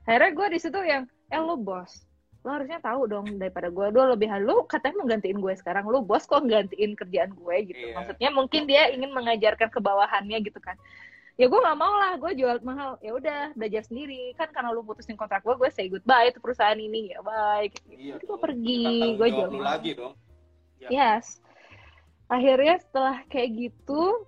akhirnya 0.03 0.31
gue 0.35 0.47
di 0.51 0.59
situ 0.59 0.79
yang 0.83 1.03
eh 1.29 1.39
lo 1.39 1.55
bos 1.55 2.03
lo 2.43 2.51
harusnya 2.51 2.83
tahu 2.83 3.07
dong 3.07 3.39
daripada 3.39 3.71
gue 3.71 3.87
dua 3.95 4.11
lebihan 4.11 4.43
lu 4.43 4.67
katanya 4.67 4.99
mau 4.99 5.07
gantiin 5.07 5.39
gue 5.39 5.53
sekarang 5.55 5.87
lu 5.87 6.03
bos 6.03 6.27
kok 6.27 6.43
gantiin 6.43 6.91
kerjaan 6.91 7.31
gue 7.31 7.55
gitu 7.71 7.79
Iya. 7.87 7.95
maksudnya 7.95 8.29
mungkin 8.35 8.67
dia 8.67 8.91
ingin 8.91 9.15
mengajarkan 9.15 9.71
ke 9.71 9.79
bawahannya 9.79 10.43
gitu 10.43 10.59
kan 10.59 10.75
ya 11.33 11.49
gue 11.49 11.59
nggak 11.59 11.79
mau 11.79 11.93
lah 11.97 12.13
gue 12.21 12.31
jual 12.37 12.57
mahal. 12.61 13.01
Ya 13.01 13.11
udah 13.17 13.41
belajar 13.57 13.81
sendiri. 13.85 14.37
Kan 14.37 14.53
karena 14.53 14.69
lu 14.69 14.85
putusin 14.85 15.17
kontrak 15.17 15.41
gue 15.41 15.55
gue 15.57 15.69
say 15.73 15.89
goodbye 15.89 16.29
itu 16.29 16.37
perusahaan 16.37 16.77
ini. 16.77 17.13
Ya 17.13 17.19
bye. 17.25 17.65
Gitu. 17.69 17.89
iya 17.97 18.15
gue 18.21 18.37
pergi 18.37 19.17
gue 19.17 19.27
jual 19.33 19.49
mahal. 19.49 19.65
lagi 19.65 19.91
dong. 19.97 20.13
Yes. 20.77 21.41
Akhirnya 22.29 22.77
setelah 22.81 23.23
kayak 23.29 23.49
gitu 23.55 24.25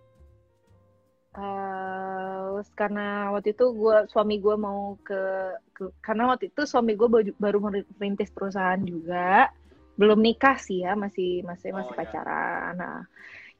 eh, 1.35 2.55
karena 2.79 3.33
waktu 3.35 3.51
itu 3.51 3.65
gua 3.75 4.07
suami 4.07 4.39
gue 4.39 4.55
mau 4.55 4.95
ke, 5.03 5.19
ke- 5.75 5.93
karena 5.99 6.31
waktu 6.31 6.47
itu 6.47 6.63
suami 6.63 6.95
gue 6.95 7.07
baru, 7.11 7.31
baru 7.35 7.57
merintis 7.99 8.31
perusahaan 8.31 8.79
juga. 8.79 9.51
Belum 9.99 10.19
nikah 10.19 10.59
sih 10.59 10.83
ya 10.83 10.95
masih 10.95 11.43
masih 11.43 11.71
masih 11.71 11.91
Oh, 11.91 11.95
ya. 11.95 11.99
pacaran. 12.03 12.71
Nah 12.79 12.99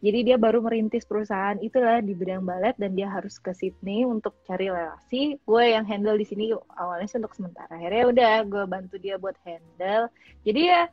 jadi 0.04 0.20
dia 0.34 0.38
baru 0.40 0.60
merintis 0.64 1.08
perusahaan 1.08 1.56
itulah 1.64 2.00
di 2.04 2.12
bidang 2.16 2.44
balet 2.44 2.76
dan 2.76 2.96
dia 2.96 3.08
harus 3.12 3.40
ke 3.40 3.52
Sydney 3.56 4.04
untuk 4.04 4.36
cari 4.44 4.68
relasi 4.72 5.40
gue 5.40 5.64
yang 5.64 5.88
handle 5.88 6.20
di 6.20 6.28
sini 6.28 6.52
awalnya 6.76 7.08
sih 7.08 7.20
untuk 7.20 7.36
sementara 7.36 7.72
akhirnya 7.76 8.04
udah 8.12 8.34
gue 8.44 8.64
bantu 8.68 8.96
dia 9.00 9.16
buat 9.16 9.36
handle 9.46 10.08
jadi 10.44 10.62
ya 10.64 10.84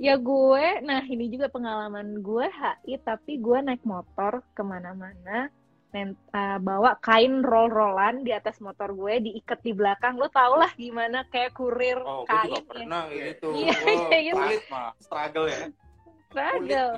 Ya 0.00 0.16
gue, 0.16 0.80
nah 0.80 1.04
ini 1.04 1.28
juga 1.28 1.52
pengalaman 1.52 2.24
gue 2.24 2.48
HI, 2.48 2.96
tapi 3.04 3.36
gue 3.36 3.60
naik 3.60 3.84
motor 3.84 4.40
ke 4.56 4.64
mana-mana, 4.64 5.52
uh, 5.92 6.56
bawa 6.56 6.96
kain 7.04 7.44
roll-rollan 7.44 8.24
di 8.24 8.32
atas 8.32 8.64
motor 8.64 8.96
gue, 8.96 9.20
diikat 9.28 9.60
di 9.60 9.76
belakang. 9.76 10.16
Lo 10.16 10.32
tau 10.32 10.56
lah 10.56 10.72
gimana 10.72 11.28
kayak 11.28 11.52
kurir 11.52 12.00
Oh, 12.00 12.24
gue 12.24 12.32
kain 12.32 12.48
juga 12.48 12.56
ya. 12.56 12.64
pernah 12.64 13.02
gitu. 13.12 13.48
Iya, 13.52 13.74
Oh, 13.76 14.08
kayak 14.08 14.22
gitu. 14.24 14.40
Mah. 14.72 14.90
struggle 15.04 15.46
ya 15.52 15.60
Struggle. 16.32 16.90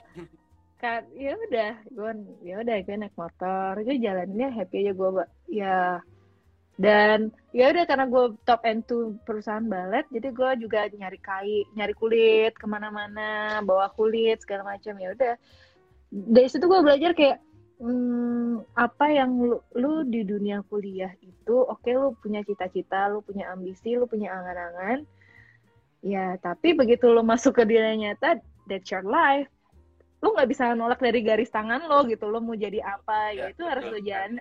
Kan, 0.82 1.06
ya 1.14 1.38
udah, 1.38 1.78
gue 1.94 2.10
ya 2.42 2.58
udah 2.58 2.76
gue 2.82 2.96
naik 2.98 3.14
motor, 3.14 3.78
gue 3.86 4.02
jalannya 4.02 4.50
happy 4.50 4.82
aja 4.82 4.92
gue, 4.98 5.10
ya. 5.46 6.02
Dan 6.74 7.30
ya 7.54 7.70
udah 7.70 7.84
karena 7.86 8.10
gue 8.10 8.34
top 8.48 8.66
end 8.66 8.82
tuh 8.90 9.14
perusahaan 9.28 9.62
balet 9.62 10.08
jadi 10.08 10.32
gue 10.32 10.50
juga 10.66 10.88
nyari 10.88 11.20
kai 11.20 11.68
nyari 11.76 11.92
kulit 11.92 12.56
ke 12.56 12.64
mana-mana 12.64 13.60
bawa 13.60 13.92
kulit 13.92 14.40
segala 14.42 14.74
macam 14.74 14.96
ya 14.96 15.12
udah. 15.12 15.34
Dari 16.10 16.48
situ 16.48 16.64
gue 16.64 16.80
belajar 16.80 17.12
kayak 17.12 17.38
hmm, 17.76 18.64
apa 18.72 19.06
yang 19.12 19.36
lu, 19.36 19.60
lu 19.76 20.02
di 20.08 20.24
dunia 20.24 20.64
kuliah 20.66 21.12
itu 21.20 21.56
oke 21.60 21.92
lu 21.92 22.16
punya 22.24 22.40
cita-cita 22.40 23.12
lu 23.12 23.20
punya 23.20 23.52
ambisi 23.52 23.92
lu 23.92 24.08
punya 24.08 24.32
angan-angan. 24.32 25.04
Ya 26.02 26.40
tapi 26.40 26.72
begitu 26.72 27.12
lu 27.12 27.20
masuk 27.20 27.60
ke 27.60 27.68
dunia 27.68 27.94
nyata 27.94 28.40
that's 28.64 28.88
your 28.88 29.04
life 29.04 29.51
lu 30.22 30.32
nggak 30.32 30.48
bisa 30.48 30.70
nolak 30.72 31.02
dari 31.02 31.20
garis 31.20 31.50
tangan 31.50 31.82
lo 31.84 32.06
gitu 32.06 32.30
lo 32.30 32.38
mau 32.38 32.54
jadi 32.54 32.78
apa 32.80 33.34
ya, 33.34 33.42
Ya, 33.42 33.44
itu 33.50 33.62
harus 33.66 33.84
lo 33.90 33.98
jalan 33.98 34.32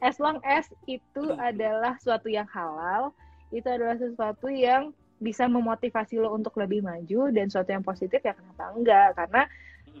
as 0.00 0.16
long 0.20 0.38
as 0.44 0.68
itu 0.84 1.24
adalah 1.36 1.96
suatu 2.00 2.28
yang 2.28 2.48
halal, 2.48 3.12
itu 3.48 3.64
adalah 3.68 3.96
sesuatu 3.96 4.48
yang 4.48 4.92
bisa 5.20 5.44
memotivasi 5.44 6.16
lo 6.16 6.32
untuk 6.32 6.56
lebih 6.56 6.80
maju 6.80 7.28
dan 7.32 7.48
suatu 7.52 7.72
yang 7.72 7.84
positif 7.84 8.20
ya 8.20 8.32
kenapa 8.32 8.72
enggak? 8.72 9.08
Karena 9.16 9.42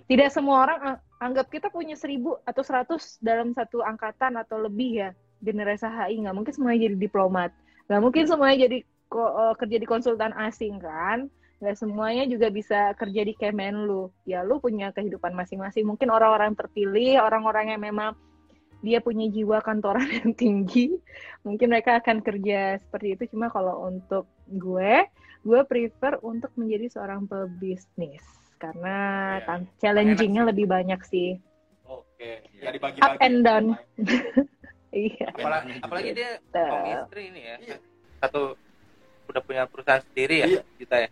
tidak 0.08 0.28
semua 0.32 0.56
orang 0.64 0.78
ang- 0.80 1.00
anggap 1.20 1.46
kita 1.52 1.68
punya 1.68 1.92
seribu 1.96 2.40
atau 2.44 2.64
seratus 2.64 3.20
dalam 3.20 3.52
satu 3.52 3.84
angkatan 3.84 4.40
atau 4.40 4.56
lebih 4.60 5.04
ya 5.04 5.10
generasi 5.40 5.84
HI 5.84 6.24
nggak 6.24 6.36
mungkin 6.36 6.52
semuanya 6.52 6.80
jadi 6.88 6.96
diplomat, 6.96 7.50
nggak 7.88 8.00
mungkin 8.00 8.24
semuanya 8.28 8.56
jadi 8.68 8.78
ko- 9.08 9.32
eh, 9.36 9.54
kerja 9.60 9.76
di 9.76 9.86
konsultan 9.88 10.32
asing 10.36 10.80
kan? 10.80 11.28
Nggak 11.60 11.76
semuanya 11.76 12.24
juga 12.24 12.48
bisa 12.48 12.96
kerja 12.96 13.20
di 13.20 13.36
Kemenlu. 13.36 14.08
Ya 14.24 14.40
lu 14.40 14.58
punya 14.58 14.90
kehidupan 14.90 15.32
masing-masing. 15.32 15.84
Mungkin 15.84 16.08
orang-orang 16.08 16.56
terpilih, 16.56 17.20
orang-orang 17.20 17.76
yang 17.76 17.82
memang 17.82 18.16
dia 18.80 18.96
punya 18.98 19.28
jiwa 19.28 19.60
kantoran 19.60 20.08
yang 20.24 20.32
tinggi, 20.32 20.88
mungkin 21.44 21.68
mereka 21.68 22.00
akan 22.00 22.24
kerja 22.24 22.80
seperti 22.80 23.12
itu. 23.12 23.36
Cuma 23.36 23.52
kalau 23.52 23.84
untuk 23.84 24.24
gue, 24.48 25.04
gue 25.44 25.60
prefer 25.68 26.16
untuk 26.24 26.48
menjadi 26.56 26.88
seorang 26.88 27.28
pebisnis 27.28 28.24
karena 28.56 28.96
Iya, 29.36 29.44
tan- 29.44 29.64
iya. 29.64 29.76
challengingnya 29.78 30.42
lebih 30.48 30.64
banyak 30.64 31.00
sih. 31.04 31.36
oke 31.84 32.30
ya 32.56 32.70
dibagi-bagi 32.70 33.00
Up 33.02 33.20
and 33.20 33.38
down. 33.44 33.64
Iya. 34.92 35.26
Apalagi, 35.36 35.72
apalagi 35.84 36.10
dia 36.16 36.30
Tuh. 36.48 36.64
suami 36.64 36.90
istri 36.96 37.22
ini 37.28 37.40
ya. 37.44 37.56
Iya. 37.60 37.76
Satu 38.18 38.40
udah 39.28 39.42
punya 39.44 39.62
perusahaan 39.68 40.00
sendiri 40.02 40.34
ya 40.40 40.46
Iya. 40.56 40.62
kita 40.76 40.96
ya. 41.04 41.08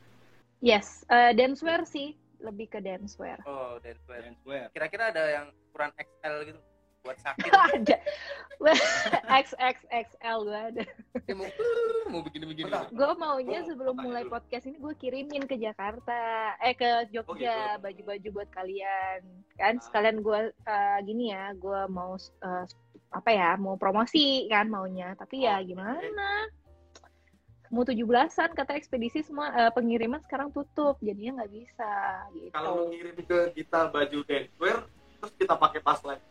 Yes, 0.60 1.06
eh, 1.06 1.32
dancewear 1.32 1.84
sih. 1.84 2.14
lebih 2.38 2.70
ke 2.70 2.78
dancewear. 2.78 3.42
Oh, 3.44 3.78
dancewear. 3.78 4.22
Dancewear. 4.22 4.70
Kira-kira 4.70 5.10
ada 5.10 5.24
yang 5.28 5.46
ukuran 5.68 5.90
XL 5.92 6.36
gitu 6.46 6.60
buat 7.00 7.18
sakit. 7.18 7.50
ada 7.74 7.96
XXXL 9.42 10.38
gue 10.44 10.60
ada. 10.70 10.84
Dia 11.18 11.34
mau 11.34 11.46
mau 12.12 12.22
begini-begini. 12.22 12.70
Gue 12.90 13.12
maunya 13.16 13.62
sebelum 13.64 13.94
mulai 13.96 14.22
dulu. 14.22 14.34
podcast 14.34 14.66
ini 14.66 14.78
gue 14.78 14.94
kirimin 14.94 15.44
ke 15.44 15.56
Jakarta, 15.56 16.14
eh 16.58 16.74
ke 16.74 16.86
Oh, 16.86 17.02
Jogja 17.12 17.74
gitu. 17.74 17.82
baju-baju 17.82 18.28
buat 18.32 18.48
kalian. 18.50 19.20
Kan 19.54 19.78
Ah. 19.78 19.82
sekalian 19.82 20.22
gue 20.22 20.40
eh, 20.50 20.98
gini 21.02 21.30
ya, 21.30 21.54
gue 21.54 21.80
mau 21.88 22.14
eh, 22.18 22.64
apa 23.10 23.30
ya, 23.30 23.50
mau 23.56 23.74
promosi 23.74 24.46
kan 24.46 24.66
maunya. 24.66 25.14
Tapi 25.14 25.42
ya 25.42 25.58
Oke. 25.58 25.74
gimana? 25.74 26.46
Mau 27.68 27.84
17-an 27.84 28.56
kata 28.56 28.72
ekspedisi 28.80 29.20
semua 29.20 29.52
eh, 29.52 29.72
pengiriman 29.76 30.24
sekarang 30.24 30.48
tutup, 30.48 30.96
jadinya 31.04 31.42
nggak 31.42 31.52
bisa 31.52 31.90
gitu. 32.32 32.52
Kalau 32.56 32.88
ngirim 32.88 33.16
ke 33.28 33.38
kita 33.52 33.92
baju 33.92 34.18
dancewear, 34.24 34.78
terus 35.20 35.32
kita 35.36 35.54
pakai 35.56 35.80
pas 35.84 36.00
live. 36.04 36.24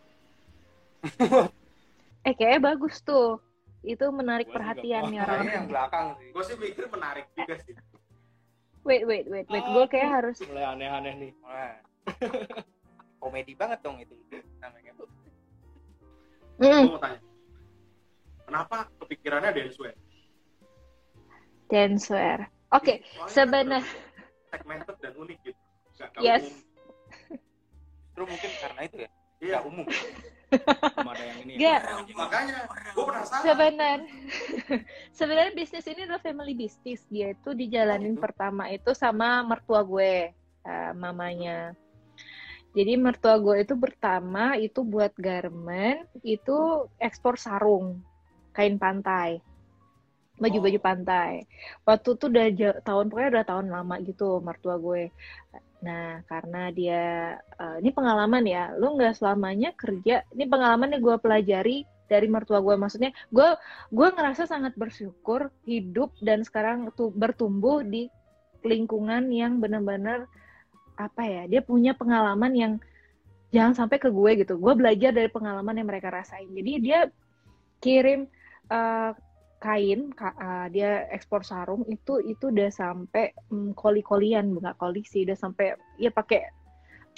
Eh 2.27 2.35
kayaknya 2.35 2.75
bagus 2.75 2.99
tuh. 3.07 3.39
Itu 3.87 4.11
menarik 4.11 4.51
Gua 4.51 4.59
juga 4.59 4.59
perhatiannya 4.59 5.21
mau. 5.23 5.31
orang. 5.31 5.47
Yang 5.47 5.67
belakang 5.71 6.07
sih. 6.19 6.27
Gue 6.35 6.43
sih 6.43 6.55
mikir 6.59 6.85
menarik 6.91 7.25
juga 7.31 7.55
sih. 7.63 7.73
Wait, 8.83 9.03
wait, 9.07 9.25
wait, 9.31 9.47
wait. 9.47 9.63
Gue 9.63 9.85
kayak 9.87 10.09
harus 10.11 10.35
Mulai 10.43 10.65
aneh-aneh 10.75 11.13
nih. 11.15 11.31
Komedi 13.23 13.53
banget 13.55 13.79
dong 13.79 13.95
itu 14.03 14.11
namanya. 14.59 14.91
Mm, 16.59 16.83
Gue 16.83 16.91
mau 16.91 16.99
tanya. 16.99 17.19
Kenapa 18.43 18.77
kepikirannya 18.99 19.49
dancewear? 19.55 19.95
Dancewear. 21.67 22.39
Oke, 22.69 22.99
Soalnya 23.05 23.31
sebenar- 23.31 23.83
kan 23.83 23.95
lebih 23.95 24.49
segmented 24.49 24.95
dan 24.99 25.13
unik 25.15 25.37
gitu. 25.41 25.61
Nggak 25.97 26.09
Yes. 26.19 26.43
umum. 26.43 26.55
Terus 28.13 28.27
mungkin 28.27 28.51
karena 28.57 28.81
itu 28.81 28.95
ya, 28.97 29.09
Iya, 29.37 29.49
nggak 29.53 29.63
umum. 29.65 29.85
ada 31.05 31.23
yang 31.23 31.39
ini. 31.43 31.51
Nggak. 31.55 31.81
Makanya, 32.13 32.57
gue 32.67 33.03
penasaran. 33.05 33.43
sebenar 33.43 33.99
sebenarnya 35.19 35.53
bisnis 35.53 35.85
ini 35.85 36.01
adalah 36.03 36.19
family 36.19 36.53
business 36.53 37.03
dia 37.05 37.27
itu 37.29 37.49
dijalanin 37.51 38.11
Oh, 38.11 38.15
gitu. 38.15 38.23
pertama 38.23 38.63
itu 38.67 38.91
sama 38.93 39.43
mertua 39.43 39.83
gue 39.83 40.31
eh, 40.63 40.91
mamanya 40.93 41.75
jadi 42.71 42.95
mertua 42.95 43.37
gue 43.37 43.59
itu 43.59 43.75
pertama 43.75 44.55
itu 44.55 44.81
buat 44.81 45.11
garment 45.15 46.05
itu 46.21 46.57
ekspor 46.97 47.35
sarung 47.35 47.99
kain 48.51 48.75
pantai 48.75 49.43
baju-baju 50.37 50.79
Oh. 50.79 50.85
pantai. 50.85 51.31
Waktu 51.87 52.09
itu 52.15 52.25
udah 52.29 52.47
tahun 52.85 53.05
pokoknya 53.09 53.29
udah 53.35 53.45
tahun 53.45 53.67
lama 53.73 53.95
gitu 54.05 54.39
mertua 54.45 54.75
gue. 54.77 55.09
Nah 55.85 56.21
karena 56.29 56.69
dia 56.73 57.03
eh, 57.37 57.75
ini 57.81 57.89
pengalaman 57.93 58.43
ya 58.45 58.73
lu 58.77 58.97
nggak 58.97 59.17
selamanya 59.17 59.73
kerja 59.77 60.25
ini 60.33 60.45
pengalaman 60.49 60.93
yang 60.93 61.01
gue 61.03 61.17
pelajari 61.21 61.77
dari 62.07 62.27
mertua 62.29 62.61
gue. 62.61 62.75
Maksudnya 62.77 63.11
gue 63.33 63.49
gue 63.91 64.07
ngerasa 64.13 64.45
sangat 64.49 64.73
bersyukur 64.77 65.49
hidup 65.65 66.13
dan 66.21 66.41
sekarang 66.45 66.89
tuh 66.93 67.09
bertumbuh 67.13 67.81
di 67.85 68.09
lingkungan 68.65 69.29
yang 69.33 69.61
benar-benar 69.61 70.25
apa 70.97 71.21
ya 71.25 71.43
dia 71.45 71.61
punya 71.61 71.93
pengalaman 71.93 72.53
yang 72.57 72.73
jangan 73.53 73.73
sampai 73.85 73.97
ke 74.01 74.09
gue 74.13 74.31
gitu. 74.45 74.57
Gue 74.61 74.73
belajar 74.77 75.11
dari 75.13 75.29
pengalaman 75.29 75.77
yang 75.77 75.87
mereka 75.89 76.13
rasain. 76.13 76.49
Jadi 76.53 76.71
dia 76.81 77.09
kirim 77.81 78.25
eh, 78.69 79.11
kain 79.57 80.13
ka- 80.13 80.37
eh, 80.37 80.67
dia 80.69 80.91
ekspor 81.09 81.41
sarung 81.41 81.81
itu 81.89 82.21
itu 82.21 82.53
udah 82.53 82.69
sampai 82.69 83.33
mm, 83.49 83.73
koli-kolian 83.73 84.53
nggak 84.53 84.77
koli 84.77 85.01
sih 85.01 85.25
udah 85.25 85.37
sampai 85.37 85.73
ya 85.97 86.13
pakai 86.13 86.45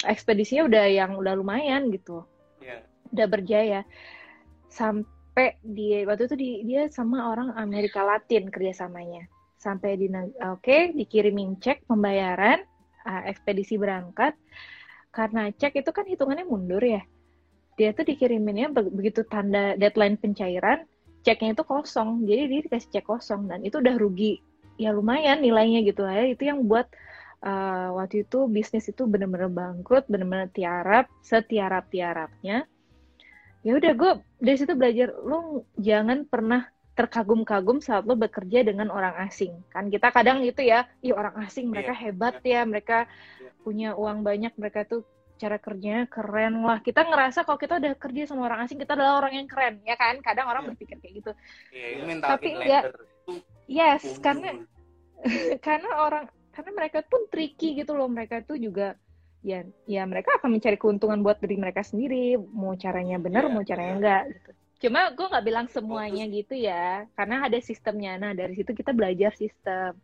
ekspedisinya 0.08 0.64
udah 0.64 0.84
yang 0.88 1.20
udah 1.20 1.34
lumayan 1.36 1.92
gitu. 1.92 2.24
Iya. 2.60 2.84
udah 3.10 3.26
berjaya. 3.26 3.80
Sampai 4.70 5.58
dia 5.64 6.06
waktu 6.06 6.30
itu 6.30 6.36
di- 6.36 6.62
dia 6.64 6.86
sama 6.88 7.32
orang 7.32 7.56
Amerika 7.56 8.04
Latin 8.04 8.48
kerjasamanya. 8.48 9.28
Sampai 9.60 10.00
di 10.00 10.08
oke 10.40 10.96
dikirimin 10.96 11.60
cek 11.60 11.84
pembayaran 11.84 12.64
uh, 13.04 13.22
ekspedisi 13.28 13.76
berangkat. 13.76 14.32
Karena 15.12 15.50
cek 15.52 15.84
itu 15.84 15.90
kan 15.92 16.06
hitungannya 16.08 16.46
mundur 16.48 16.80
ya. 16.80 17.02
Dia 17.76 17.92
tuh 17.92 18.06
dikiriminnya 18.08 18.72
be- 18.72 18.92
begitu 18.92 19.26
tanda 19.28 19.76
deadline 19.76 20.16
pencairan 20.16 20.86
ceknya 21.26 21.56
itu 21.56 21.64
kosong. 21.64 22.24
Jadi 22.24 22.42
dia 22.48 22.60
dikasih 22.66 22.90
cek 22.90 23.04
kosong 23.06 23.48
dan 23.48 23.60
itu 23.64 23.80
udah 23.80 23.94
rugi. 23.96 24.40
Ya 24.80 24.96
lumayan 24.96 25.44
nilainya 25.44 25.84
gitu 25.84 26.04
ya. 26.08 26.24
Itu 26.28 26.48
yang 26.48 26.64
buat 26.64 26.88
uh, 27.44 27.96
waktu 27.96 28.24
itu 28.28 28.48
bisnis 28.48 28.88
itu 28.88 29.04
bener-bener 29.08 29.48
bangkrut 29.48 30.08
bener-bener 30.08 30.48
tiarap 30.52 31.08
setiarap 31.24 31.88
tiarapnya 31.88 32.68
ya 33.60 33.76
udah 33.76 33.92
gue 33.92 34.12
dari 34.40 34.56
situ 34.56 34.72
belajar 34.72 35.12
lu 35.20 35.64
jangan 35.76 36.24
pernah 36.24 36.64
terkagum-kagum 36.96 37.80
saat 37.80 38.04
lo 38.04 38.12
bekerja 38.12 38.60
dengan 38.60 38.92
orang 38.92 39.16
asing. 39.24 39.56
Kan 39.72 39.88
kita 39.88 40.12
kadang 40.12 40.44
gitu 40.44 40.60
ya 40.60 40.84
ih 41.00 41.16
orang 41.16 41.32
asing 41.48 41.72
mereka 41.72 41.96
hebat 41.96 42.44
ya 42.44 42.64
mereka 42.68 43.08
Iya. 43.40 43.50
punya 43.64 43.88
uang 43.96 44.20
banyak 44.20 44.52
mereka 44.60 44.84
tuh 44.84 45.04
cara 45.40 45.56
kerjanya 45.56 46.04
keren 46.04 46.60
lah. 46.60 46.78
Kita 46.78 47.00
ngerasa 47.00 47.42
kalau 47.42 47.56
kita 47.56 47.80
udah 47.80 47.96
kerja 47.96 48.28
sama 48.28 48.44
orang 48.44 48.60
asing 48.62 48.76
kita 48.76 48.92
adalah 48.92 49.16
orang 49.18 49.40
yang 49.40 49.48
keren 49.48 49.80
ya 49.82 49.96
kan? 49.96 50.20
Kadang 50.20 50.46
orang 50.46 50.62
Iya. 50.62 50.68
berpikir 50.76 50.96
kayak 51.00 51.14
gitu. 51.16 51.32
Itu 51.72 52.02
mental 52.04 52.28
Tapi 52.36 52.44
kid 52.44 52.56
nggak- 52.60 52.84
leader. 52.84 52.94
yes 53.64 54.02
Unggul. 54.04 54.20
karena 54.20 54.48
karena 55.66 55.90
orang 55.98 56.24
karena 56.50 56.70
mereka 56.74 56.98
pun 57.02 57.24
tricky 57.26 57.74
gitu 57.74 57.96
loh. 57.96 58.06
Mereka 58.06 58.44
tuh 58.44 58.60
juga 58.60 59.00
ya 59.40 59.64
ya 59.88 60.04
mereka 60.04 60.36
akan 60.36 60.52
mencari 60.52 60.76
keuntungan 60.76 61.24
buat 61.24 61.40
diri 61.40 61.56
mereka 61.56 61.80
sendiri. 61.80 62.36
Mau 62.36 62.76
caranya 62.76 63.16
benar 63.16 63.48
Iya, 63.48 63.50
mau 63.50 63.64
caranya 63.64 63.88
iya. 63.88 63.98
enggak 63.98 64.22
gitu. 64.36 64.50
Cuma 64.80 65.12
gue 65.12 65.26
nggak 65.28 65.44
bilang 65.44 65.66
semuanya 65.68 66.24
gitu 66.26 66.56
ya 66.56 67.04
karena 67.12 67.44
ada 67.44 67.58
sistemnya. 67.60 68.16
Nah 68.16 68.32
dari 68.32 68.52
situ 68.54 68.72
kita 68.72 68.92
belajar 68.92 69.32
sistem. 69.32 69.96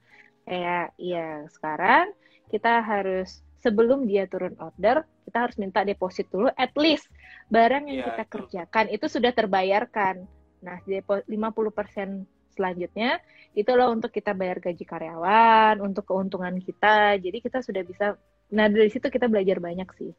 Kayak 0.44 0.94
ya 0.96 1.44
sekarang 1.51 2.12
kita 2.46 2.79
harus 2.81 3.42
sebelum 3.67 4.07
dia 4.07 4.31
turun 4.31 4.55
order 4.63 5.03
kita 5.27 5.39
harus 5.51 5.57
minta 5.59 5.83
deposit 5.83 6.31
dulu 6.31 6.47
at 6.55 6.71
least 6.79 7.11
barang 7.51 7.91
yang 7.91 7.99
Iya, 7.99 8.07
kita 8.15 8.25
itu. 8.25 8.33
kerjakan 8.39 8.87
itu 8.95 9.07
sudah 9.11 9.33
terbayarkan 9.35 10.15
nah 10.63 10.79
depo 10.87 11.19
50% 11.27 12.25
selanjutnya 12.57 13.21
itulah 13.53 13.93
untuk 13.93 14.09
kita 14.09 14.33
bayar 14.33 14.61
gaji 14.61 14.85
karyawan, 14.85 15.81
untuk 15.85 16.09
keuntungan 16.09 16.57
kita. 16.61 17.21
Jadi 17.21 17.39
kita 17.45 17.61
sudah 17.61 17.83
bisa, 17.85 18.07
nah 18.49 18.69
dari 18.69 18.89
situ 18.89 19.09
kita 19.13 19.29
belajar 19.29 19.61
banyak 19.61 19.89
sih. 19.97 20.13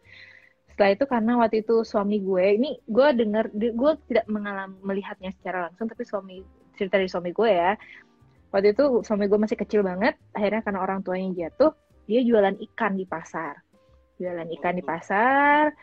Setelah 0.73 0.91
itu 0.93 1.05
karena 1.09 1.31
waktu 1.41 1.65
itu 1.65 1.81
suami 1.81 2.21
gue, 2.21 2.45
ini 2.61 2.69
gue 2.85 3.07
dengar, 3.17 3.49
gue 3.53 3.91
tidak 4.09 4.25
mengalami 4.29 4.77
melihatnya 4.85 5.33
secara 5.37 5.69
langsung, 5.69 5.89
tapi 5.89 6.05
suami 6.05 6.45
cerita 6.77 7.01
dari 7.01 7.09
suami 7.09 7.33
gue 7.33 7.49
ya. 7.49 7.73
Waktu 8.53 8.67
itu 8.77 8.83
suami 9.01 9.25
gue 9.25 9.39
masih 9.41 9.57
kecil 9.57 9.81
banget, 9.81 10.13
akhirnya 10.33 10.61
karena 10.61 10.79
orang 10.85 10.99
tuanya 11.01 11.29
jatuh, 11.49 11.73
dia 12.07 12.23
jualan 12.23 12.55
ikan 12.71 12.95
di 12.95 13.03
pasar. 13.03 13.59
Jualan 14.17 14.47
ikan 14.57 14.73
di 14.73 14.81
pasar, 14.81 15.75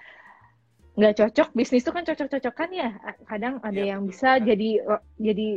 nggak 0.94 1.14
cocok 1.14 1.48
bisnis 1.52 1.84
itu 1.84 1.92
kan 1.92 2.02
cocok-cocokan 2.02 2.70
ya. 2.72 2.90
Kadang 3.24 3.62
ada 3.62 3.76
Iya, 3.76 3.94
yang 3.94 4.00
betul. 4.02 4.10
bisa 4.10 4.30
jadi 4.40 4.70
jadi 5.20 5.48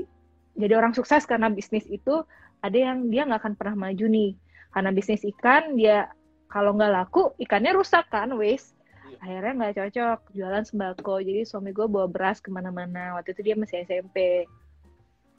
jadi 0.54 0.74
orang 0.74 0.94
sukses 0.94 1.26
karena 1.26 1.50
bisnis 1.50 1.86
itu 1.88 2.22
ada 2.60 2.74
yang 2.78 3.08
dia 3.08 3.26
nggak 3.26 3.42
akan 3.42 3.54
pernah 3.56 3.90
maju 3.90 4.06
nih. 4.06 4.32
Karena 4.70 4.90
bisnis 4.92 5.26
ikan 5.26 5.74
dia 5.74 6.10
kalau 6.48 6.74
nggak 6.74 6.92
laku 6.92 7.34
ikannya 7.38 7.74
rusak 7.74 8.06
kan 8.10 8.30
wes 8.36 8.74
Iya. 9.08 9.18
akhirnya 9.24 9.52
nggak 9.56 9.74
cocok 9.80 10.20
jualan 10.36 10.64
sembako. 10.64 11.16
Jadi 11.22 11.42
suami 11.46 11.72
gue 11.72 11.88
bawa 11.88 12.06
beras 12.06 12.38
ke 12.38 12.52
mana-mana. 12.52 13.16
Waktu 13.16 13.34
itu 13.34 13.42
dia 13.42 13.56
masih 13.56 13.86
SMP 13.86 14.46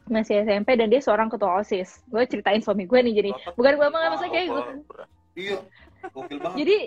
masih 0.09 0.41
SMP 0.41 0.73
dan 0.75 0.89
dia 0.89 1.05
seorang 1.05 1.29
ketua 1.29 1.61
osis. 1.61 2.01
Gue 2.09 2.25
ceritain 2.25 2.65
suami 2.65 2.89
gue 2.89 2.97
nih 2.97 3.15
jadi 3.15 3.31
Bapak 3.37 3.55
bukan 3.55 3.73
gue 3.77 3.87
tuh- 3.87 4.09
maksudnya 4.09 4.33
kayak 4.33 4.49
gue 4.49 4.65
Iya. 5.39 5.59
Gokil 6.11 6.39
banget. 6.43 6.57
jadi 6.59 6.79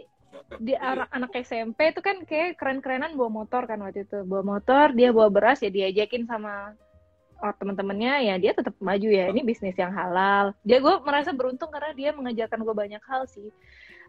di 0.60 0.74
Iya. 0.76 0.84
anak 0.84 1.10
anak 1.16 1.32
SMP 1.44 1.80
itu 1.96 2.02
kan 2.04 2.18
kayak 2.28 2.60
keren-kerenan 2.60 3.16
bawa 3.16 3.44
motor 3.44 3.64
kan 3.68 3.80
waktu 3.84 4.04
itu 4.04 4.24
bawa 4.28 4.60
motor 4.60 4.92
dia 4.92 5.10
bawa 5.16 5.32
beras 5.32 5.64
ya 5.64 5.72
diajakin 5.72 6.28
sama 6.28 6.76
oh, 7.40 7.54
teman-temannya 7.56 8.32
ya 8.32 8.36
dia 8.40 8.52
tetap 8.56 8.76
maju 8.80 9.10
ya 9.12 9.32
ini 9.32 9.42
bisnis 9.44 9.76
yang 9.76 9.92
halal 9.92 10.56
dia 10.64 10.80
gue 10.80 10.96
merasa 11.04 11.32
beruntung 11.36 11.72
karena 11.72 11.92
dia 11.96 12.10
mengajarkan 12.16 12.64
gue 12.64 12.76
banyak 12.76 13.04
hal 13.04 13.28
sih 13.28 13.50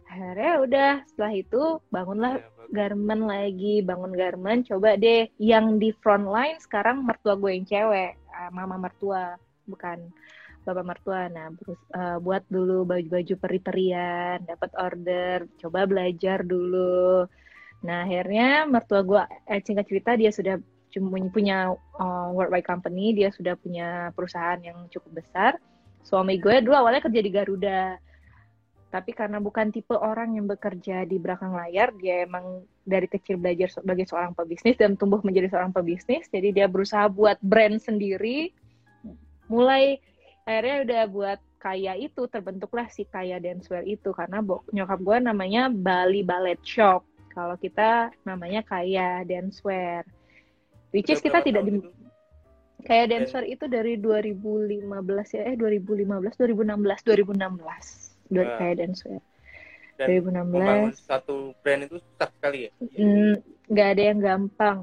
akhirnya 0.03 0.53
udah 0.59 0.91
setelah 1.07 1.33
itu 1.33 1.63
bangunlah 1.87 2.33
bagus. 2.43 2.69
garment 2.75 3.23
lagi 3.23 3.75
bangun 3.81 4.13
garment 4.13 4.61
coba 4.67 4.99
deh 4.99 5.31
yang 5.39 5.79
di 5.79 5.95
front 6.03 6.27
line 6.27 6.59
sekarang 6.59 7.07
mertua 7.07 7.39
gue 7.39 7.51
yang 7.55 7.65
cewek 7.67 8.19
mama 8.51 8.75
mertua 8.75 9.39
bukan 9.63 10.11
bapak 10.63 10.85
mertua. 10.87 11.27
Nah 11.29 11.51
berus- 11.51 11.89
eh, 11.93 12.17
buat 12.23 12.43
dulu 12.47 12.87
baju-baju 12.87 13.33
peri-perian 13.37 14.43
dapat 14.47 14.71
order 14.79 15.45
coba 15.59 15.85
belajar 15.85 16.41
dulu. 16.41 17.27
Nah 17.83 18.07
akhirnya 18.07 18.65
mertua 18.65 19.03
gue 19.03 19.21
eh, 19.51 19.61
singkat 19.61 19.85
cerita 19.87 20.15
dia 20.15 20.31
sudah 20.31 20.57
punya 21.33 21.73
eh, 21.75 22.27
worldwide 22.31 22.67
company 22.67 23.13
dia 23.13 23.29
sudah 23.29 23.59
punya 23.59 24.09
perusahaan 24.15 24.59
yang 24.63 24.87
cukup 24.89 25.21
besar. 25.23 25.59
Suami 26.03 26.39
gue 26.39 26.63
dulu 26.63 26.75
awalnya 26.75 27.03
kerja 27.03 27.21
di 27.23 27.31
Garuda. 27.31 27.99
Tapi 28.93 29.09
karena 29.09 29.41
bukan 29.41 29.73
tipe 29.73 29.97
orang 29.97 30.37
yang 30.37 30.45
bekerja 30.45 31.01
di 31.09 31.17
belakang 31.17 31.57
layar 31.57 31.89
dia 31.97 32.29
emang 32.29 32.61
dari 32.85 33.09
kecil 33.09 33.41
belajar 33.41 33.65
sebagai 33.73 34.05
seorang 34.05 34.37
pebisnis 34.37 34.77
dan 34.77 34.93
tumbuh 34.93 35.17
menjadi 35.25 35.49
seorang 35.49 35.73
pebisnis. 35.73 36.29
Jadi 36.29 36.53
dia 36.53 36.69
berusaha 36.69 37.09
buat 37.09 37.41
brand 37.41 37.81
sendiri. 37.81 38.53
Mulai 39.49 39.97
akhirnya 40.43 40.77
udah 40.83 41.01
buat 41.07 41.39
kaya 41.59 41.95
itu 41.95 42.27
terbentuklah 42.27 42.91
si 42.91 43.07
kaya 43.07 43.39
dancewear 43.39 43.87
itu 43.87 44.11
karena 44.11 44.43
bo- 44.43 44.67
nyokap 44.75 44.99
gue 44.99 45.17
namanya 45.23 45.71
Bali 45.71 46.19
Ballet 46.21 46.59
Shop 46.63 47.07
kalau 47.31 47.55
kita 47.55 48.11
namanya 48.27 48.61
kaya 48.67 49.23
dancewear 49.23 50.03
which 50.91 51.07
is 51.07 51.23
kita 51.23 51.39
tidak 51.39 51.63
di 51.63 51.79
itu? 51.79 51.89
Kayak 52.83 53.15
dancewear 53.15 53.47
itu 53.47 53.65
dari 53.71 53.95
2015 53.95 54.91
ya, 55.39 55.41
eh 55.47 55.55
2015, 55.55 56.35
2016, 56.35 56.99
2016. 57.07 58.27
Dua, 58.27 58.43
Wah. 58.43 58.55
kayak 58.59 58.75
dancewear. 58.83 59.23
Dan 59.93 60.07
2016. 60.19 60.51
membangun 60.51 60.93
satu 60.99 61.35
brand 61.63 61.85
itu 61.85 61.95
susah 62.01 62.27
sekali 62.33 62.57
ya 62.65 62.71
Hmm, 62.97 63.33
nggak 63.69 63.87
ada 63.93 64.03
yang 64.03 64.19
gampang. 64.19 64.77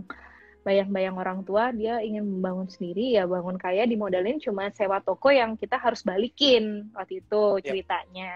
Bayang-bayang 0.61 1.17
orang 1.17 1.41
tua 1.43 1.73
dia 1.73 2.05
ingin 2.05 2.25
membangun 2.27 2.69
sendiri 2.69 3.17
ya 3.17 3.25
bangun 3.25 3.57
kaya 3.57 3.89
dimodalin 3.89 4.37
cuma 4.37 4.69
sewa 4.77 5.01
toko 5.01 5.33
yang 5.33 5.57
kita 5.57 5.81
harus 5.81 6.05
balikin 6.05 6.93
waktu 6.93 7.25
itu 7.25 7.43
Ya. 7.61 7.65
ceritanya. 7.73 8.33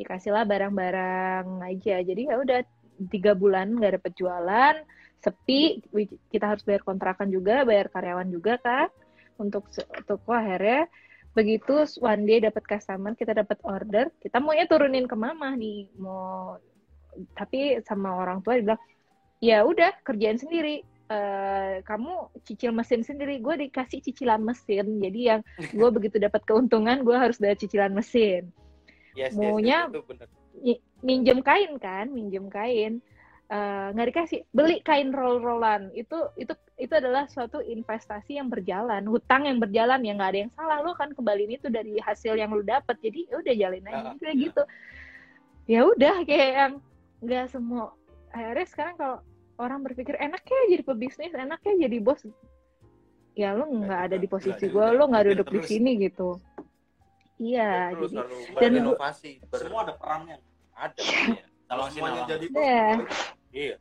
Dikasihlah 0.00 0.48
barang-barang 0.48 1.60
aja. 1.60 2.00
Jadi 2.00 2.22
ya 2.24 2.40
udah 2.40 2.60
tiga 3.12 3.36
bulan 3.36 3.76
nggak 3.76 4.00
dapet 4.00 4.12
jualan, 4.16 4.74
sepi. 5.20 5.84
Kita 6.32 6.56
harus 6.56 6.64
bayar 6.64 6.80
kontrakan 6.88 7.28
juga, 7.28 7.68
bayar 7.68 7.92
karyawan 7.92 8.28
juga 8.32 8.56
kan 8.56 8.88
untuk 9.40 9.64
toko 10.04 10.36
akhirnya 10.36 10.84
begitu 11.32 11.86
one 12.04 12.28
day 12.28 12.44
dapat 12.44 12.60
customer 12.66 13.16
kita 13.16 13.32
dapat 13.32 13.56
order 13.64 14.12
kita 14.20 14.36
maunya 14.42 14.66
turunin 14.68 15.06
ke 15.08 15.16
mama 15.16 15.54
nih 15.56 15.88
mau 15.96 16.58
tapi 17.38 17.78
sama 17.86 18.18
orang 18.18 18.42
tua 18.44 18.58
dibilang 18.58 18.82
ya 19.38 19.62
udah 19.62 19.94
kerjain 20.02 20.36
sendiri 20.36 20.82
Eh, 21.10 21.82
kamu 21.82 22.30
cicil 22.46 22.70
mesin 22.70 23.02
sendiri. 23.02 23.42
Gue 23.42 23.58
dikasih 23.66 23.98
cicilan 23.98 24.38
mesin. 24.38 25.02
Jadi 25.02 25.20
yang 25.26 25.40
gue 25.58 25.88
begitu 25.98 26.22
dapat 26.22 26.46
keuntungan 26.46 27.02
gue 27.02 27.16
harus 27.18 27.34
bayar 27.42 27.58
cicilan 27.58 27.90
mesin. 27.90 28.54
Yes, 29.18 29.34
Maunya- 29.34 29.90
yes, 30.62 30.78
minjem 31.02 31.42
kain 31.42 31.74
kan 31.82 32.14
minjem 32.14 32.46
kain. 32.46 33.02
Nggak 33.90 34.06
dikasih 34.14 34.46
beli 34.54 34.78
kain 34.86 35.10
roll 35.10 35.42
rollan 35.42 35.90
itu 35.98 36.14
itu 36.38 36.54
itu 36.78 36.92
adalah 36.94 37.26
suatu 37.26 37.58
investasi 37.58 38.38
yang 38.38 38.46
berjalan. 38.46 39.02
Hutang 39.10 39.50
yang 39.50 39.58
berjalan 39.58 40.06
ya 40.06 40.14
nggak 40.14 40.30
ada 40.30 40.40
yang 40.46 40.52
salah. 40.54 40.78
Lo 40.78 40.94
kan 40.94 41.10
kembaliin 41.10 41.58
itu 41.58 41.66
dari 41.66 41.98
hasil 41.98 42.38
yang 42.38 42.54
lo 42.54 42.62
dapat 42.62 42.94
jadi 43.02 43.26
ya 43.26 43.34
udah 43.42 43.54
jalin 43.58 43.90
aja. 43.90 43.98
Ah, 43.98 44.14
kayak 44.22 44.36
gitu. 44.38 44.62
Ya 45.66 45.80
udah 45.82 46.14
kayak 46.22 46.50
yang 46.54 46.72
nggak 47.18 47.50
semua. 47.50 47.90
Akhirnya 48.30 48.66
sekarang 48.70 48.94
kalau 48.94 49.18
orang 49.60 49.84
berpikir 49.84 50.16
enaknya 50.16 50.58
jadi 50.72 50.82
pebisnis 50.82 51.30
enaknya 51.30 51.86
jadi 51.86 51.96
bos 52.00 52.24
ya 53.36 53.52
lo 53.52 53.68
nggak 53.68 54.00
ada 54.10 54.16
di 54.16 54.26
posisi 54.26 54.64
gue 54.66 54.86
lo 54.90 55.04
nggak 55.06 55.24
duduk 55.30 55.48
di 55.48 55.58
terus. 55.60 55.68
sini 55.68 55.90
gitu 56.00 56.40
iya 57.38 57.94
terus 57.94 58.10
jadi 58.10 58.24
dan 58.58 58.70
berinovasi 58.74 59.30
ber- 59.46 59.60
Semua 59.62 59.80
ada 59.84 59.94
perannya. 59.94 60.36
ada 60.74 60.96
iya. 61.04 61.44
Kalau 61.64 61.86
semuanya 61.86 62.22
jadi 62.26 62.46
bos, 62.50 62.58
Iya. 62.58 62.88
iya 63.54 63.74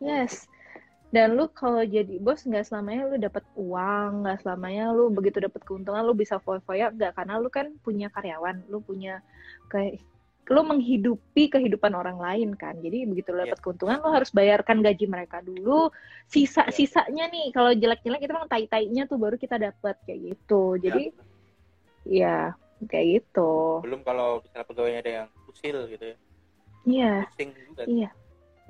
Yes. 0.00 0.48
Dan 1.10 1.34
lu 1.34 1.50
kalau 1.50 1.82
jadi 1.82 2.18
bos 2.18 2.42
nggak 2.42 2.66
selamanya 2.66 3.02
lu 3.04 3.16
dapat 3.18 3.42
uang, 3.54 4.22
nggak 4.22 4.42
selamanya 4.42 4.90
lu 4.90 5.10
begitu 5.10 5.38
dapat 5.38 5.58
keuntungan 5.62 6.02
lu 6.02 6.14
bisa 6.14 6.38
foya-foya, 6.38 6.90
nggak 6.90 7.14
karena 7.14 7.34
lu 7.36 7.46
kan 7.46 7.70
punya 7.82 8.06
karyawan, 8.08 8.62
lu 8.66 8.78
punya 8.80 9.18
kayak 9.66 9.98
lu 10.50 10.66
menghidupi 10.66 11.46
kehidupan 11.46 11.94
orang 11.94 12.18
lain 12.18 12.58
kan. 12.58 12.74
Jadi 12.82 13.06
begitu 13.06 13.30
lu 13.30 13.46
dapat 13.46 13.62
keuntungan 13.62 14.02
lu 14.02 14.10
harus 14.10 14.34
bayarkan 14.34 14.82
gaji 14.82 15.06
mereka 15.06 15.38
dulu. 15.38 15.94
Sisa-sisanya 16.26 17.30
nih 17.30 17.54
kalau 17.54 17.70
jelek-jelek 17.70 18.26
itu 18.26 18.32
emang 18.34 18.50
tai-tainya 18.50 19.06
tuh 19.06 19.18
baru 19.22 19.38
kita 19.38 19.62
dapat 19.62 19.94
kayak 20.02 20.34
gitu. 20.34 20.74
Jadi 20.82 21.14
ya 22.10 22.50
kayak 22.90 23.06
gitu. 23.22 23.84
belum 23.84 24.00
kalau 24.02 24.40
misalnya 24.40 24.66
pegawainya 24.66 25.00
ada 25.04 25.12
yang 25.22 25.28
usil 25.52 25.76
gitu 25.92 26.04
ya 26.10 26.16
Iya. 26.88 27.14
juga 27.36 27.82
Iya. 27.84 28.10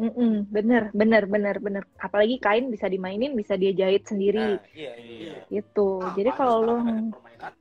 Mm-mm, 0.01 0.49
bener, 0.49 0.89
bener, 0.97 1.29
bener, 1.29 1.57
bener. 1.61 1.85
Apalagi 2.01 2.41
kain 2.41 2.73
bisa 2.73 2.89
dimainin, 2.89 3.37
bisa 3.37 3.53
dia 3.61 3.69
jahit 3.77 4.09
sendiri, 4.09 4.57
nah 4.57 4.65
iya 4.73 4.97
iya 4.97 5.45
gitu. 5.53 6.09
Ah, 6.09 6.17
Jadi 6.17 6.31
kalau 6.33 6.57
lo, 6.65 6.75
permainan. 7.13 7.53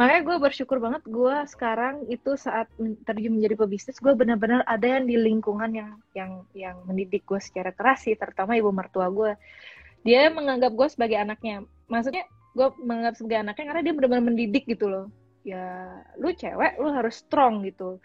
Makanya 0.00 0.22
gue 0.32 0.36
bersyukur 0.40 0.80
banget 0.80 1.04
gue 1.04 1.36
sekarang 1.52 2.08
itu 2.08 2.32
saat 2.40 2.72
terjun 3.04 3.36
menjadi 3.36 3.60
pebisnis, 3.60 4.00
gue 4.00 4.16
benar-benar 4.16 4.64
ada 4.64 4.96
yang 4.96 5.04
di 5.04 5.20
lingkungan 5.20 5.68
yang 5.76 5.92
yang 6.16 6.32
yang 6.56 6.76
mendidik 6.88 7.28
gue 7.28 7.36
secara 7.36 7.68
keras 7.68 8.08
sih, 8.08 8.16
terutama 8.16 8.56
ibu 8.56 8.72
mertua 8.72 9.12
gue. 9.12 9.36
Dia 10.00 10.32
menganggap 10.32 10.72
gue 10.72 10.88
sebagai 10.88 11.20
anaknya. 11.20 11.68
Maksudnya 11.92 12.24
gue 12.56 12.68
menganggap 12.80 13.20
sebagai 13.20 13.44
anaknya 13.44 13.64
karena 13.68 13.82
dia 13.84 13.92
benar-benar 13.92 14.24
mendidik 14.24 14.64
gitu 14.64 14.88
loh. 14.88 15.06
Ya, 15.44 16.00
lu 16.16 16.32
cewek, 16.32 16.80
lu 16.80 16.88
harus 16.96 17.20
strong 17.20 17.60
gitu. 17.68 18.00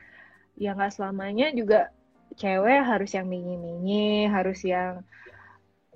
Ya 0.60 0.76
nggak 0.76 1.00
selamanya 1.00 1.56
juga 1.56 1.96
cewek 2.36 2.84
harus 2.84 3.16
yang 3.16 3.32
minyi-minyi, 3.32 4.28
harus 4.28 4.60
yang 4.68 5.00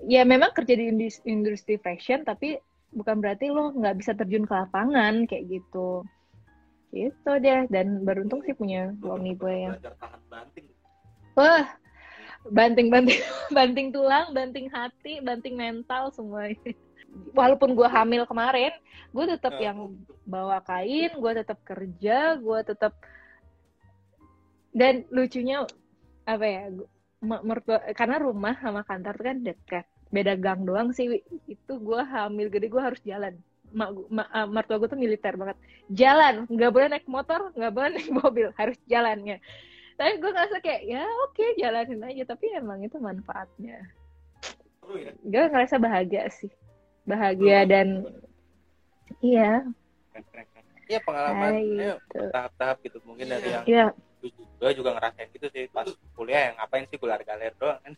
ya 0.07 0.23
memang 0.23 0.55
kerja 0.55 0.79
di 0.79 0.95
indus- 0.95 1.23
industri 1.27 1.75
fashion 1.75 2.23
tapi 2.23 2.55
bukan 2.93 3.21
berarti 3.21 3.54
lo 3.54 3.73
nggak 3.73 3.97
bisa 3.97 4.12
terjun 4.17 4.45
ke 4.45 4.54
lapangan 4.54 5.25
kayak 5.30 5.45
gitu. 5.60 6.04
Gitu 6.89 7.32
deh 7.41 7.69
dan 7.69 8.02
beruntung 8.02 8.41
sih 8.45 8.58
punya 8.58 8.93
suami 8.97 9.38
gue 9.38 9.54
yang 9.69 9.75
tahan 9.78 10.21
banting. 10.30 10.67
wah 11.38 11.65
banting-banting 12.47 13.19
banting 13.58 13.88
tulang, 13.91 14.32
banting 14.32 14.67
hati, 14.71 15.19
banting 15.19 15.60
mental 15.60 16.10
semua. 16.15 16.49
Walaupun 17.38 17.73
gue 17.73 17.89
hamil 17.89 18.23
kemarin, 18.30 18.73
gue 19.12 19.25
tetap 19.25 19.58
Nah, 19.58 19.63
yang 19.65 19.78
bawa 20.30 20.62
kain, 20.62 21.10
gue 21.17 21.32
tetap 21.34 21.58
kerja, 21.65 22.38
gue 22.38 22.60
tetap 22.63 22.93
dan 24.69 25.02
lucunya 25.10 25.65
apa 26.30 26.45
ya 26.45 26.63
mertua 27.19 27.82
karena 27.97 28.21
rumah 28.21 28.54
sama 28.62 28.86
kantor 28.86 29.13
tuh 29.17 29.25
kan 29.25 29.38
dekat 29.41 29.86
beda 30.10 30.34
gang 30.38 30.65
doang 30.65 30.89
sih 30.89 31.22
itu 31.45 31.74
gue 31.78 32.02
hamil 32.02 32.50
gede 32.50 32.67
gue 32.69 32.82
harus 32.82 33.02
jalan. 33.06 33.38
Mak 33.69 33.89
ma- 34.10 34.32
ah, 34.34 34.50
mertua 34.50 34.82
gue 34.82 34.89
tuh 34.89 34.98
militer 34.98 35.38
banget. 35.38 35.58
Jalan 35.93 36.50
nggak 36.50 36.72
boleh 36.74 36.88
naik 36.89 37.08
motor 37.08 37.54
nggak 37.54 37.74
boleh 37.74 37.89
naik 37.95 38.10
mobil 38.10 38.48
harus 38.58 38.78
jalannya 38.89 39.38
tapi 40.00 40.15
gue 40.15 40.32
ngerasa 40.32 40.63
kayak 40.63 40.82
ya 40.88 41.04
oke 41.28 41.43
jalanin 41.60 42.00
aja 42.08 42.24
tapi 42.24 42.48
emang 42.56 42.80
itu 42.80 42.95
manfaatnya. 43.04 43.84
Ya. 44.95 45.12
gue 45.12 45.43
ngerasa 45.52 45.76
bahagia 45.76 46.32
sih. 46.32 46.48
Bahagia 47.04 47.67
dan 47.67 48.08
iya. 49.19 49.67
Keren. 50.15 50.48
iya 50.88 51.00
pengalaman. 51.04 51.52
Gitu. 51.60 52.22
tahap-tahap 52.32 52.80
gitu. 52.88 52.98
Mungkin 53.04 53.28
dari 53.28 53.52
yang 53.52 53.65
Iya, 53.67 53.86
gue 54.32 54.72
juga 54.72 54.95
ngerasain 54.95 55.28
gitu 55.36 55.52
sih. 55.52 55.67
Pas 55.67 55.91
kuliah 56.15 56.48
yang 56.48 56.56
ngapain 56.63 56.88
sih 56.88 56.95
gular 56.95 57.19
galer 57.28 57.52
doang 57.60 57.84
kan? 57.84 57.93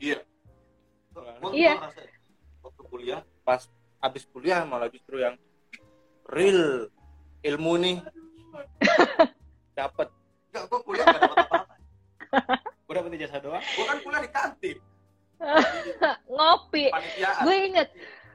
Iya. 0.00 0.24
Gua- 1.12 1.52
Iya. 1.52 1.74
Waktu 2.62 2.82
kuliah, 2.84 3.20
pas 3.42 3.66
habis 3.98 4.24
kuliah 4.26 4.62
malah 4.62 4.86
justru 4.86 5.18
yang 5.18 5.34
real 6.26 6.88
ilmu 7.40 7.74
nih 7.76 7.96
dapat 9.78 10.08
enggak 10.50 10.64
gua 10.66 10.80
kuliah 10.82 11.04
enggak 11.04 11.22
dapat 11.22 11.38
apa-apa. 11.38 11.60
Gue 12.82 12.94
dapet 12.94 13.12
ijazah 13.14 13.40
doang. 13.40 13.60
Gua 13.62 13.84
kan 13.86 13.98
kuliah 14.00 14.20
di 14.20 14.30
kantin. 14.30 14.78
ngopi 16.30 16.86
gue 17.42 17.56
inget 17.66 17.88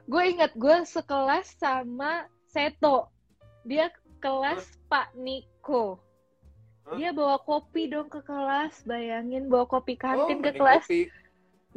gue 0.04 0.22
inget 0.28 0.52
gue 0.52 0.76
sekelas 0.84 1.56
sama 1.56 2.28
Seto 2.44 3.08
dia 3.64 3.88
kelas 4.18 4.60
Pak 4.86 5.16
Niko 5.16 5.96
dia 6.94 7.08
bawa 7.10 7.40
kopi 7.40 7.88
dong 7.88 8.08
ke 8.08 8.20
kelas 8.20 8.84
bayangin 8.84 9.48
bawa 9.48 9.64
kopi 9.64 9.96
kantin 9.96 10.36
ke 10.38 10.52
mending 10.52 10.56
kelas 10.58 10.84
kopi. 10.84 11.08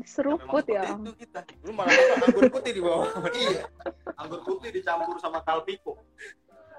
Seruput 0.08 0.64
ya 0.66 0.96
itu 0.96 1.14
kita. 1.20 1.44
lu 1.68 1.76
malah 1.76 1.92
makan 1.92 2.24
anggur 2.32 2.46
putih 2.48 2.72
di 2.74 2.82
bawah 2.82 3.12
iya. 3.36 3.68
Anggur 4.18 4.40
putih 4.48 4.72
dicampur 4.72 5.20
sama 5.20 5.44
kalpiko. 5.44 6.00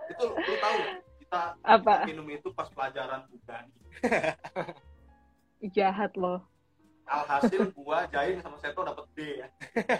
Itu 0.08 0.22
lu, 0.26 0.34
lu 0.34 0.54
tahu 0.58 0.78
kita 1.20 1.42
apa 1.60 2.08
minum 2.08 2.26
itu 2.32 2.48
pas 2.56 2.72
pelajaran 2.72 3.28
bukan. 3.28 3.64
jahat 5.76 6.10
loh 6.18 6.42
Alhasil 7.06 7.70
gua 7.76 8.08
Jain 8.10 8.40
sama 8.40 8.56
Seto 8.58 8.80
dapet 8.82 9.06
D 9.14 9.18
ya. 9.44 9.48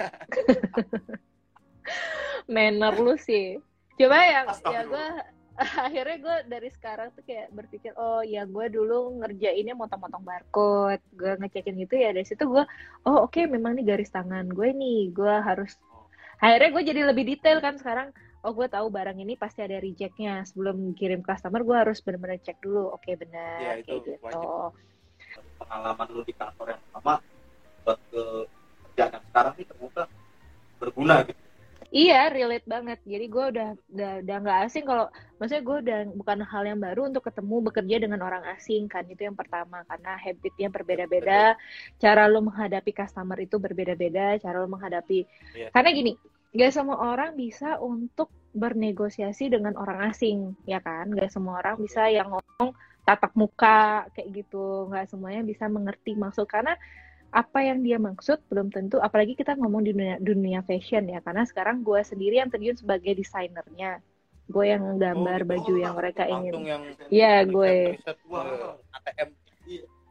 manner 2.55 2.97
lu 2.97 3.15
sih 3.21 3.61
coba 4.01 4.17
yang 4.25 4.49
ya 4.49 4.53
Astagfirullah. 4.57 5.42
akhirnya 5.87 6.17
gue 6.19 6.37
dari 6.49 6.71
sekarang 6.73 7.13
tuh 7.13 7.23
kayak 7.29 7.53
berpikir 7.53 7.93
oh 8.01 8.25
ya 8.25 8.49
gue 8.49 8.67
dulu 8.73 9.21
ngerjainnya 9.21 9.77
motong-motong 9.77 10.25
barcode 10.25 11.05
gue 11.13 11.33
ngecekin 11.39 11.77
gitu 11.77 11.95
ya. 12.01 12.11
Dari 12.17 12.27
situ 12.27 12.45
gue 12.49 12.65
oh 13.07 13.19
oke 13.29 13.41
memang 13.47 13.77
nih 13.77 13.95
garis 13.95 14.09
tangan 14.09 14.49
gue 14.49 14.69
nih 14.73 15.13
gue 15.13 15.35
harus 15.45 15.77
akhirnya 16.41 16.71
gue 16.73 16.83
jadi 16.89 17.01
lebih 17.13 17.25
detail 17.29 17.61
kan 17.61 17.77
sekarang. 17.77 18.11
Oh 18.43 18.51
gue 18.51 18.67
tahu 18.67 18.91
barang 18.91 19.15
ini 19.23 19.39
pasti 19.39 19.63
ada 19.63 19.79
rejectnya. 19.79 20.43
Sebelum 20.49 20.99
kirim 20.99 21.23
customer 21.23 21.63
gue 21.63 21.77
harus 21.79 22.03
benar-benar 22.03 22.43
cek 22.43 22.59
dulu. 22.59 22.91
Oke 22.91 23.15
benar 23.15 23.61
Iya, 23.61 23.73
kayak 23.87 23.87
itu 23.87 23.95
gitu. 24.03 24.13
wajib. 24.25 24.49
pengalaman 25.63 26.07
lu 26.11 26.23
di 26.27 26.35
kantor 26.35 26.75
yang 26.75 26.83
lama 26.91 27.15
buat 27.87 27.99
ke 28.11 28.23
kerjaan 28.91 29.11
yang 29.15 29.25
sekarang 29.31 29.53
sih 29.55 29.65
ternyata 29.65 30.03
berguna 30.83 31.17
gitu 31.25 31.52
Iya, 31.93 32.33
relate 32.33 32.65
banget. 32.65 33.05
Jadi 33.05 33.25
gue 33.29 33.45
udah 33.53 33.69
udah 33.93 34.13
udah 34.25 34.37
nggak 34.41 34.59
asing 34.65 34.89
kalau 34.89 35.13
maksudnya 35.37 35.61
gue 35.61 35.77
udah 35.85 35.99
bukan 36.17 36.39
hal 36.41 36.65
yang 36.65 36.81
baru 36.81 37.05
untuk 37.13 37.21
ketemu 37.29 37.69
bekerja 37.69 37.97
dengan 38.01 38.25
orang 38.25 38.49
asing 38.57 38.89
kan 38.89 39.05
itu 39.13 39.29
yang 39.29 39.37
pertama 39.37 39.85
karena 39.85 40.17
habitnya 40.17 40.73
berbeda-beda, 40.73 41.53
cara 42.01 42.33
lo 42.33 42.41
menghadapi 42.41 42.97
customer 42.97 43.37
itu 43.45 43.61
berbeda-beda, 43.61 44.41
cara 44.41 44.65
lo 44.65 44.73
menghadapi 44.73 45.29
Iya. 45.53 45.69
karena 45.69 45.89
gini, 45.93 46.13
gak 46.57 46.73
semua 46.73 46.97
orang 47.13 47.37
bisa 47.37 47.77
untuk 47.77 48.33
bernegosiasi 48.57 49.53
dengan 49.53 49.77
orang 49.77 50.09
asing, 50.09 50.57
ya 50.65 50.81
kan? 50.81 51.13
Gak 51.13 51.29
semua 51.29 51.61
orang 51.61 51.77
bisa 51.77 52.09
yang 52.09 52.33
ngomong 52.33 52.73
tatap 53.05 53.37
muka 53.37 54.09
kayak 54.17 54.33
gitu, 54.33 54.89
nggak 54.89 55.11
semuanya 55.13 55.43
bisa 55.45 55.69
mengerti 55.69 56.17
maksud 56.17 56.49
karena 56.49 56.73
apa 57.33 57.65
yang 57.65 57.81
dia 57.81 57.97
maksud 57.97 58.45
belum 58.53 58.69
tentu 58.69 59.01
apalagi 59.01 59.33
kita 59.33 59.57
ngomong 59.57 59.83
di 59.89 59.97
dunia, 59.97 60.17
dunia 60.21 60.61
fashion 60.69 61.09
ya 61.09 61.25
karena 61.25 61.49
sekarang 61.49 61.81
gue 61.81 62.01
sendiri 62.05 62.39
yang 62.45 62.53
terjun 62.53 62.77
sebagai 62.77 63.17
desainernya 63.17 64.05
gue 64.53 64.65
yang 64.69 65.01
gambar 65.01 65.41
Oh, 65.41 65.45
gitu. 65.49 65.51
baju 65.57 65.73
Oh, 65.73 65.79
yang 65.81 65.95
mereka 65.97 66.23
ingin 66.29 66.55
yang 66.69 66.83
Iya, 67.09 67.35
gue. 67.49 67.77
riset. 67.97 68.17
ATM 68.93 69.31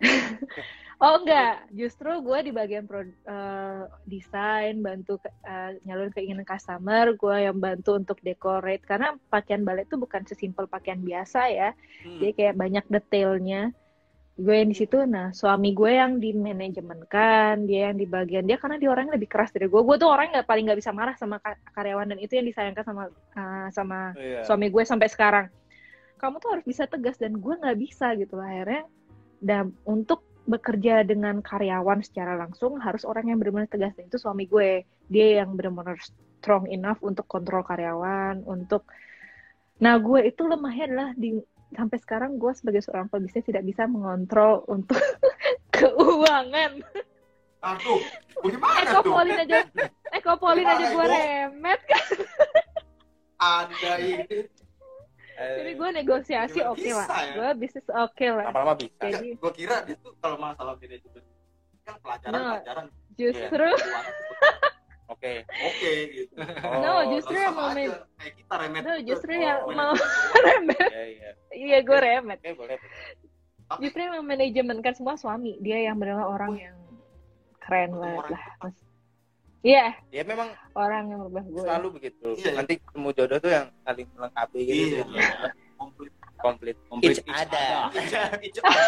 oh 1.01 1.13
enggak 1.21 1.69
justru 1.77 2.09
gue 2.25 2.39
di 2.41 2.51
bagian 2.53 2.89
pro, 2.89 3.05
eh, 3.05 3.83
desain 4.09 4.81
bantu 4.81 5.21
ke- 5.21 5.33
eh, 5.45 5.77
nyalurin 5.85 6.13
keinginan 6.13 6.45
customer 6.45 7.13
gue 7.13 7.37
yang 7.37 7.57
bantu 7.61 8.01
untuk 8.01 8.17
decorate 8.25 8.81
karena 8.81 9.13
pakaian 9.29 9.61
balet 9.61 9.85
itu 9.85 9.97
bukan 10.01 10.25
sesimpel 10.25 10.65
pakaian 10.65 11.01
biasa 11.01 11.53
ya 11.53 11.69
Hmm. 12.01 12.17
dia 12.17 12.31
kayak 12.33 12.57
banyak 12.57 12.85
detailnya 12.89 13.69
gue 14.39 14.55
yang 14.55 14.69
di 14.71 14.77
situ 14.79 14.97
nah 15.05 15.35
suami 15.35 15.75
gue 15.75 15.91
yang 15.91 16.17
di 16.17 16.31
manajemen 16.31 17.03
kan 17.05 17.67
dia 17.67 17.91
yang 17.91 17.99
di 17.99 18.07
bagian 18.07 18.47
dia 18.47 18.55
karena 18.55 18.79
dia 18.79 18.89
orangnya 18.89 19.19
lebih 19.19 19.27
keras 19.29 19.51
dari 19.51 19.67
gue. 19.67 19.81
Gue 19.83 19.95
tuh 19.99 20.07
orang 20.07 20.31
nggak 20.31 20.47
paling 20.47 20.65
nggak 20.71 20.79
bisa 20.79 20.91
marah 20.95 21.15
sama 21.19 21.37
ka- 21.43 21.59
karyawan 21.75 22.15
dan 22.15 22.19
itu 22.19 22.39
yang 22.39 22.47
disayangkan 22.47 22.83
sama 22.87 23.03
uh, 23.35 23.67
sama 23.75 23.99
Iya. 24.15 24.47
suami 24.47 24.71
gue 24.71 24.83
sampai 24.87 25.07
sekarang. 25.11 25.45
Kamu 26.17 26.39
tuh 26.39 26.49
harus 26.57 26.65
bisa 26.65 26.87
tegas 26.87 27.19
dan 27.19 27.35
gue 27.37 27.53
nggak 27.59 27.77
bisa 27.77 28.15
gitu. 28.15 28.39
Lah 28.39 28.47
akhirnya 28.49 28.83
dan 29.43 29.75
untuk 29.83 30.23
bekerja 30.47 31.05
dengan 31.05 31.37
karyawan 31.43 32.01
secara 32.01 32.33
langsung 32.33 32.81
harus 32.81 33.05
orang 33.05 33.29
yang 33.29 33.37
benar-benar 33.37 33.69
tegas. 33.69 33.93
Dan 33.93 34.07
itu 34.09 34.17
suami 34.17 34.47
gue. 34.47 34.87
Dia 35.11 35.43
yang 35.43 35.53
benar-benar 35.53 35.99
strong 36.41 36.65
enough 36.73 36.97
untuk 37.05 37.29
kontrol 37.29 37.61
karyawan 37.61 38.41
untuk 38.49 38.89
nah 39.81 39.97
gue 39.97 40.29
itu 40.29 40.45
lemahnya 40.45 40.85
adalah 40.93 41.09
di 41.17 41.41
sampai 41.71 41.97
sekarang 41.97 42.35
gue 42.35 42.51
sebagai 42.51 42.81
seorang 42.81 43.07
pebisnis 43.07 43.43
tidak 43.43 43.63
bisa 43.63 43.85
mengontrol 43.85 44.63
untuk 44.67 44.99
keuangan. 45.75 46.83
Aduh 47.61 48.01
bagaimana 48.37 48.79
tuh? 48.81 48.89
Ekopolin 49.01 49.37
aja. 49.37 49.59
Ekopolin 50.11 50.65
aja 50.65 50.85
gue 50.87 51.05
remet. 51.07 51.81
Anda 53.37 53.93
ini 53.97 54.45
Eh, 55.31 55.57
jadi 55.57 55.71
gue 55.73 55.89
negosiasi 55.95 56.59
oke 56.61 56.85
lah. 56.91 57.07
ya? 57.09 57.33
gue 57.33 57.49
bisnis 57.57 57.87
oke 57.89 58.25
lah. 58.29 58.53
Lama-lama 58.53 58.77
bisa. 58.77 59.01
Jadi 59.01 59.33
gue 59.33 59.51
kira 59.55 59.81
dia 59.81 59.97
tuh 59.97 60.13
kalau 60.21 60.37
masalah 60.37 60.77
manajemen 60.77 61.23
kan 61.81 61.95
pelajaran 61.97 62.31
No. 62.31 62.45
pelajaran 62.53 62.85
justru 63.17 63.67
oke. 65.11 65.31
Oke 65.43 65.91
gitu. 66.09 66.33
No 66.83 66.89
Oh, 66.93 67.01
justru 67.09 67.33
Terus 67.33 67.43
yang 67.43 67.55
mau 67.55 67.69
men- 67.69 68.01
kayak 68.15 68.33
kita 68.35 68.53
remet 68.55 68.81
no 68.81 68.93
justru 69.01 69.31
Oh, 69.31 69.37
yang 69.37 69.59
manajemen. 69.61 69.77
mau 69.77 69.91
remet. 70.47 70.89
Iya 70.89 71.03
iya. 71.05 71.29
Iya 71.51 71.77
gue 71.81 71.99
remet. 71.99 72.39
oke 72.39 72.51
boleh 72.55 72.75
boleh. 72.77 72.93
Tapi 73.67 73.79
justru 73.81 73.99
yang 74.01 74.13
memanajemenkan 74.17 74.93
semua 74.93 75.15
suami. 75.15 75.55
Dia 75.59 75.77
yang 75.81 75.95
benar 75.95 76.23
orang 76.23 76.53
yang 76.55 76.77
keren 77.59 77.91
banget 77.93 78.25
lah. 78.29 78.43
Mas. 78.59 78.75
iya. 79.61 79.85
Ya 80.09 80.23
memang 80.23 80.49
orang 80.73 81.07
yang 81.07 81.19
merubah 81.19 81.43
gue 81.43 81.61
selalu 81.61 81.87
begitu. 81.95 82.27
Iya. 82.35 82.51
nanti 82.53 82.73
ketemu 82.77 83.09
jodoh 83.13 83.37
tuh 83.37 83.51
yang 83.51 83.65
saling 83.81 84.07
melengkapi 84.11 84.59
gitu. 84.61 84.95
Iya. 85.05 85.29
komplit. 85.77 86.11
Komplit. 86.37 86.77
Komplit 86.85 87.15
Each 87.15 87.23
ada. 87.27 87.65
Each 88.41 88.59
ada. 88.59 88.85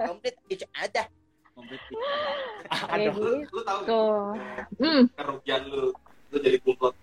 komplit. 0.00 0.34
Each 0.46 0.66
ada. 0.74 1.02
komplit 1.06 1.23
kayak 2.90 3.14
lu, 3.14 3.46
gitu. 3.46 3.54
lu 3.54 3.62
tahu 3.62 3.82
hmm. 4.82 5.02
Kerugian 5.14 5.62
lu 5.70 5.94
lu 6.30 6.36
jadi 6.42 6.58
kumplot 6.62 6.94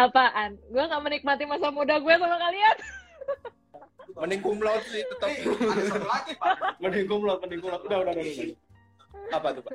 apaan? 0.00 0.50
Gue 0.72 0.82
nggak 0.84 1.02
menikmati 1.04 1.44
masa 1.44 1.68
muda 1.68 2.00
gue 2.00 2.14
sama 2.16 2.36
kalian. 2.40 2.76
Mending 4.20 4.42
laude 4.42 4.84
sih 4.90 5.02
tetap 5.06 5.30
pak. 5.30 6.22
Mending 6.82 7.06
kumlot, 7.06 7.38
mending 7.40 7.60
kumlot. 7.62 7.80
Udah, 7.86 7.98
udah, 8.04 8.12
udah. 8.12 8.24
udah. 8.26 8.48
apa 9.30 9.48
tuh 9.54 9.62
pak? 9.64 9.72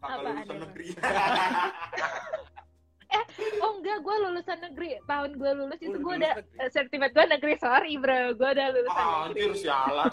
Apaan 0.00 0.22
lulusan 0.22 0.58
negeri. 0.62 0.86
Oh 3.58 3.72
enggak. 3.80 3.98
Gue 4.06 4.16
lulusan 4.22 4.58
negeri. 4.62 4.90
Tahun 5.02 5.30
gue 5.34 5.50
lulus 5.56 5.80
itu 5.82 5.98
Lu 5.98 6.04
gue 6.04 6.14
udah 6.14 6.34
eh, 6.62 6.70
sertifikat 6.70 7.10
gue 7.10 7.24
negeri. 7.26 7.54
Sorry 7.58 7.92
bro. 7.98 8.38
Gue 8.38 8.48
udah 8.54 8.66
lulusan 8.70 9.02
ah 9.02 9.26
negeri. 9.28 9.42
anjir 9.42 9.52
sialan 9.58 10.12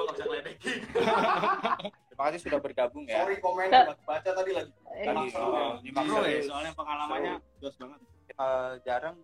gua 0.00 0.04
gak 0.08 0.16
bisa 0.16 0.24
ngeledekin 0.24 0.78
terima 2.20 2.36
kasih 2.36 2.52
sudah 2.52 2.60
bergabung 2.60 3.04
ya. 3.08 3.24
Sorry 3.24 3.36
komen 3.40 3.72
baca 4.04 4.28
tadi 4.28 4.52
lagi. 4.52 4.72
Eh, 4.92 5.08
Tadi, 5.08 5.24
oh, 5.40 5.80
iya. 5.80 6.36
ya, 6.36 6.40
soalnya 6.44 6.72
pengalamannya 6.76 7.34
jos 7.64 7.72
banget. 7.80 8.00
Eh, 8.28 8.72
jarang 8.84 9.16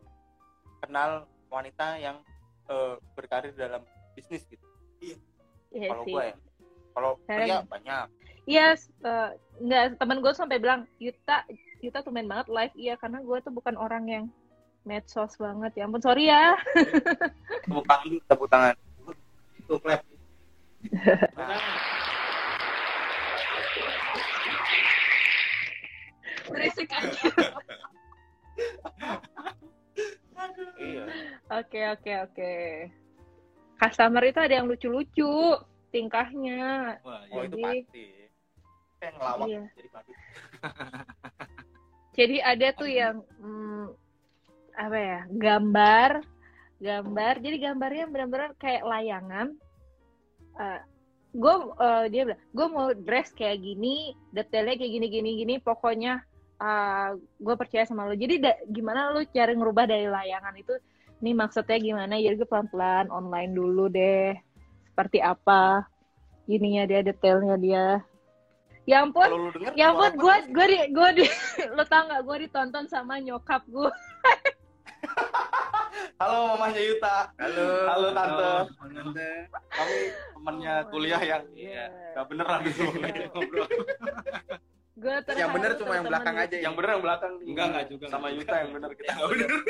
kenal 0.80 1.28
wanita 1.52 2.00
yang 2.00 2.16
eh, 2.72 2.96
berkarir 3.12 3.52
dalam 3.52 3.84
bisnis 4.16 4.48
gitu. 4.48 4.64
Iya. 5.76 5.92
Kalau 5.92 6.04
sih. 6.08 6.12
gue 6.16 6.24
ya. 6.24 6.36
Kalau 6.96 7.10
pria 7.28 7.58
banyak. 7.68 8.06
Yes, 8.48 8.88
eh, 9.04 9.36
nggak 9.60 10.00
teman 10.00 10.24
gue 10.24 10.32
sampai 10.32 10.56
bilang 10.56 10.88
Yuta, 10.96 11.44
Yuta 11.84 12.00
tuh 12.00 12.16
main 12.16 12.24
banget 12.24 12.48
live. 12.48 12.74
Iya 12.80 12.96
karena 12.96 13.20
gue 13.20 13.38
tuh 13.44 13.52
bukan 13.52 13.76
orang 13.76 14.08
yang 14.08 14.24
medsos 14.88 15.36
banget. 15.36 15.76
Ya 15.76 15.84
ampun 15.84 16.00
sorry 16.00 16.32
ya. 16.32 16.56
Tepuk 17.68 17.84
tangan 17.84 18.08
tepuk 18.24 18.48
tangan. 18.48 18.74
Itu 19.60 19.76
Nah, 19.84 20.00
berisik 26.46 26.90
aja. 26.94 27.30
Iya. 30.76 31.04
Oke 31.50 31.80
oke 31.90 32.12
oke. 32.28 32.52
Customer 33.76 34.22
itu 34.24 34.38
ada 34.40 34.54
yang 34.62 34.66
lucu-lucu 34.70 35.58
tingkahnya. 35.90 36.96
Wah 37.02 37.22
itu 37.26 37.56
Jadi- 37.56 37.64
pasti 37.64 38.04
kayak 38.96 39.12
ngelawak 39.20 39.46
Iya. 39.52 39.62
jadi 39.76 39.88
padu 39.92 40.12
jadi 42.16 42.36
ada 42.40 42.68
tuh 42.72 42.88
yang 42.88 43.16
hmm, 43.36 43.92
apa 44.72 44.96
ya 44.96 45.20
gambar 45.28 46.10
gambar. 46.76 47.34
Jadi 47.44 47.56
gambarnya 47.60 48.04
benar-benar 48.08 48.50
kayak 48.56 48.84
layangan 48.84 49.56
gue 51.36 51.54
dia 52.08 52.22
bilang 52.24 52.42
gue 52.56 52.66
mau 52.72 52.88
dress 52.96 53.28
kayak 53.36 53.60
gini 53.60 54.16
detailnya 54.32 54.80
kayak 54.80 54.92
gini 54.96 55.06
gini 55.12 55.30
gini 55.36 55.54
pokoknya 55.60 56.24
gue 57.36 57.54
percaya 57.60 57.84
sama 57.84 58.08
lo 58.08 58.16
jadi 58.16 58.40
da- 58.40 58.62
gimana 58.64 59.12
lo 59.12 59.20
cari 59.28 59.52
ngerubah 59.52 59.84
dari 59.84 60.08
layangan 60.08 60.56
itu? 60.56 60.72
Nih 61.20 61.36
maksudnya 61.36 61.76
gimana? 61.76 62.16
Jadi 62.16 62.40
gue 62.40 62.48
pelan-pelan 62.48 63.12
online 63.12 63.52
dulu 63.52 63.88
deh 63.92 64.36
seperti 64.92 65.20
apa 65.20 65.84
ininya 66.48 66.88
dia 66.88 67.04
detailnya 67.04 67.56
dia. 67.60 67.86
Ya 68.88 69.02
ampun 69.04 69.28
denger 69.52 69.72
Ya 69.76 69.92
ampun, 69.92 70.12
gue 70.16 70.36
gue 70.48 70.66
di 70.72 70.78
gue 70.94 71.08
di 71.20 71.24
lo 71.76 71.84
tau 71.84 72.08
nggak 72.08 72.22
gue 72.24 72.36
ditonton 72.48 72.84
sama 72.88 73.20
nyokap 73.20 73.64
gue. 73.68 73.92
Halo 76.16 76.56
mamanya 76.56 76.80
Yuta. 76.80 77.16
halo 77.36 77.66
Halo, 77.84 78.06
Tante. 78.16 78.48
tante 78.72 79.30
Kami 79.68 79.96
temannya 80.32 80.74
kuliah 80.88 81.20
yang 81.20 81.44
Iya. 81.52 81.86
gak 82.16 82.26
beneran 82.32 82.58
gitu. 82.64 82.88
ngobrol. 83.36 83.68
Gue 84.96 85.12
yang 85.36 85.52
bener 85.52 85.76
cuma 85.76 85.92
yang 86.00 86.08
belakang 86.08 86.36
aja 86.40 86.56
yang 86.56 86.72
bener 86.72 86.96
yang 86.96 87.04
belakang. 87.04 87.32
Enggak, 87.44 87.66
enggak 87.68 87.84
juga. 87.92 88.06
Sama 88.08 88.32
Yuta 88.32 88.56
yang 88.64 88.70
bener 88.72 88.90
kita. 88.96 89.12
Enggak 89.12 89.28
bener. 89.28 89.48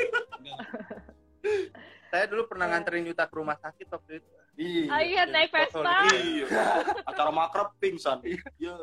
saya 2.15 2.23
dulu 2.31 2.47
pernah 2.47 2.65
nganterin 2.71 3.03
Yuta 3.11 3.27
ke 3.27 3.35
rumah 3.35 3.59
sakit 3.59 3.87
waktu 3.91 4.23
itu 4.23 4.29
Iya. 4.57 4.83
Oh 4.87 5.01
iya 5.03 5.23
naik 5.27 5.51
Vespa. 5.51 5.95
Iya. 6.15 6.47
Acara 7.11 7.31
makrab 7.35 7.75
pingsan. 7.83 8.23
Iya. 8.23 8.75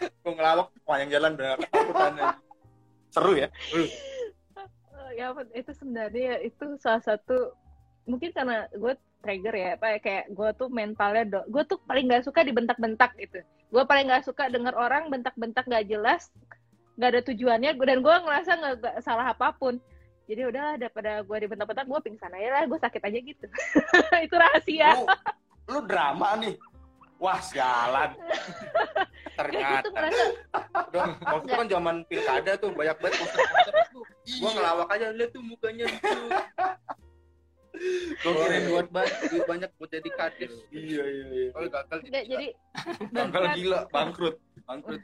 gue 0.00 0.32
ngelawak 0.32 0.72
panjang 0.88 1.20
jalan 1.20 1.36
bener 1.36 1.60
aja. 1.60 2.40
Seru 3.12 3.32
ya? 3.36 3.48
Oh, 3.72 3.84
ya 5.14 5.34
itu 5.54 5.70
sebenarnya 5.76 6.42
itu 6.42 6.78
salah 6.80 7.02
satu 7.02 7.54
mungkin 8.06 8.30
karena 8.30 8.70
gue 8.70 8.94
trigger 9.22 9.54
ya 9.54 9.68
apa 9.74 9.86
ya, 9.94 9.98
kayak 9.98 10.24
gue 10.30 10.48
tuh 10.54 10.68
mentalnya 10.70 11.24
do 11.26 11.40
gue 11.50 11.62
tuh 11.66 11.78
paling 11.84 12.06
nggak 12.06 12.24
suka 12.24 12.46
dibentak-bentak 12.46 13.12
gitu. 13.18 13.42
Gue 13.74 13.82
paling 13.82 14.06
nggak 14.06 14.26
suka 14.30 14.46
denger 14.46 14.74
orang 14.78 15.10
bentak-bentak 15.10 15.66
gak 15.66 15.90
jelas 15.90 16.30
nggak 16.96 17.10
ada 17.12 17.22
tujuannya 17.28 17.76
dan 17.76 17.98
gue 18.00 18.14
ngerasa 18.24 18.50
nggak 18.56 19.02
salah 19.02 19.34
apa 19.34 19.52
pun. 19.52 19.76
Jadi 20.26 20.42
udahlah 20.42 20.74
daripada 20.78 21.22
gue 21.22 21.36
dibentak-bentak 21.46 21.86
gue 21.86 22.00
pingsan 22.02 22.34
aja 22.34 22.48
lah 22.50 22.62
gue 22.66 22.78
sakit 22.78 23.02
aja 23.02 23.18
gitu. 23.20 23.46
Itu 24.26 24.34
rahasia. 24.34 24.90
Lu, 24.96 25.06
lu 25.70 25.80
drama 25.86 26.34
nih. 26.40 26.54
Wah, 27.16 27.40
sialan. 27.40 28.12
Gitu 29.36 29.52
ternyata. 29.52 29.88
ngerasa. 29.92 30.24
Udah 30.88 31.04
waktu 31.28 31.44
itu 31.44 31.56
kan 31.60 31.68
zaman 31.68 31.96
pilkada 32.08 32.52
tuh 32.56 32.72
banyak 32.72 32.96
banget 33.04 33.14
poster-poster 33.20 33.74
tuh 34.36 34.40
gua 34.44 34.50
ngelawak 34.52 34.88
aja 34.92 35.06
lihat 35.16 35.30
tuh 35.32 35.42
mukanya 35.42 35.84
lucu 35.88 36.20
gua 38.24 38.32
kirain 38.36 38.64
buat 38.68 38.88
banget 38.88 39.12
duit 39.28 39.44
banyak 39.44 39.70
buat 39.76 39.90
jadi 39.92 40.10
kades 40.12 40.52
Iya, 40.72 41.04
iya, 41.04 41.24
iya. 41.28 41.48
oh 41.56 41.60
gagal 41.64 41.98
enggak 42.04 42.24
jadi 42.28 42.46
Gagal 43.12 43.44
gila, 43.56 43.80
bangkrut. 43.92 44.36
bangkrut 44.64 45.02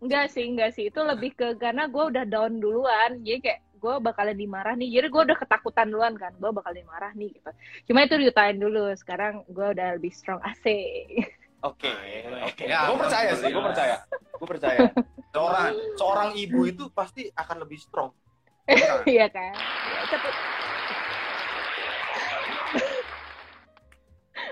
enggak 0.00 0.24
sih 0.32 0.44
enggak 0.48 0.70
sih 0.72 0.88
itu 0.88 1.00
lebih 1.00 1.36
ke 1.36 1.56
karena 1.60 1.84
gue 1.84 2.00
udah 2.00 2.24
down 2.24 2.56
duluan 2.56 3.20
jadi 3.20 3.38
kayak 3.40 3.60
gue 3.80 3.94
bakalan 4.00 4.36
dimarah 4.36 4.76
nih 4.76 5.00
jadi 5.00 5.06
gue 5.08 5.22
udah 5.28 5.36
ketakutan 5.36 5.88
duluan 5.88 6.16
kan 6.16 6.32
gue 6.36 6.50
bakal 6.52 6.72
dimarah 6.72 7.12
nih 7.16 7.32
gitu 7.32 7.50
cuma 7.88 8.04
itu 8.04 8.16
diutain 8.16 8.56
dulu 8.56 8.92
sekarang 8.96 9.44
gue 9.48 9.66
udah 9.76 9.96
lebih 9.96 10.12
strong 10.12 10.40
asik 10.44 11.36
Oke, 11.60 11.92
oke. 12.40 12.64
Ya, 12.64 12.88
gue 12.88 12.96
percaya 12.96 13.36
sih, 13.36 13.52
gue 13.52 13.60
percaya. 13.60 14.00
Gue 14.32 14.48
percaya. 14.48 14.80
Seorang 15.36 15.76
seorang 15.92 16.30
ibu 16.32 16.64
itu 16.64 16.88
pasti 16.88 17.28
akan 17.36 17.68
lebih 17.68 17.76
strong. 17.76 18.16
Iya 19.06 19.26
kan 19.26 19.54
ya, 19.54 20.02
tapi 20.06 20.28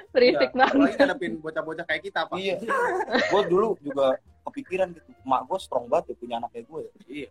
berisik 0.09 0.51
apalagi 0.51 0.59
banget 0.75 0.97
ngadepin 0.99 1.33
bocah-bocah 1.39 1.85
kayak 1.85 2.03
kita 2.03 2.21
pak 2.25 2.37
Iya. 2.37 2.57
gue 3.29 3.43
dulu 3.47 3.77
juga 3.79 4.17
kepikiran 4.45 4.89
gitu. 4.91 5.09
Mak 5.23 5.43
gue 5.45 5.59
strong 5.61 5.87
banget 5.87 6.11
ya 6.11 6.17
punya 6.17 6.35
anak 6.39 6.51
kayak 6.51 6.67
gue. 6.67 6.83
iya 7.07 7.29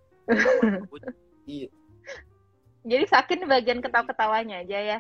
Iya. 1.46 1.68
jadi 2.84 3.06
sakit 3.06 3.38
di 3.40 3.48
bagian 3.48 3.80
ketawa-ketawanya 3.80 4.62
aja 4.64 4.80
ya 4.80 5.00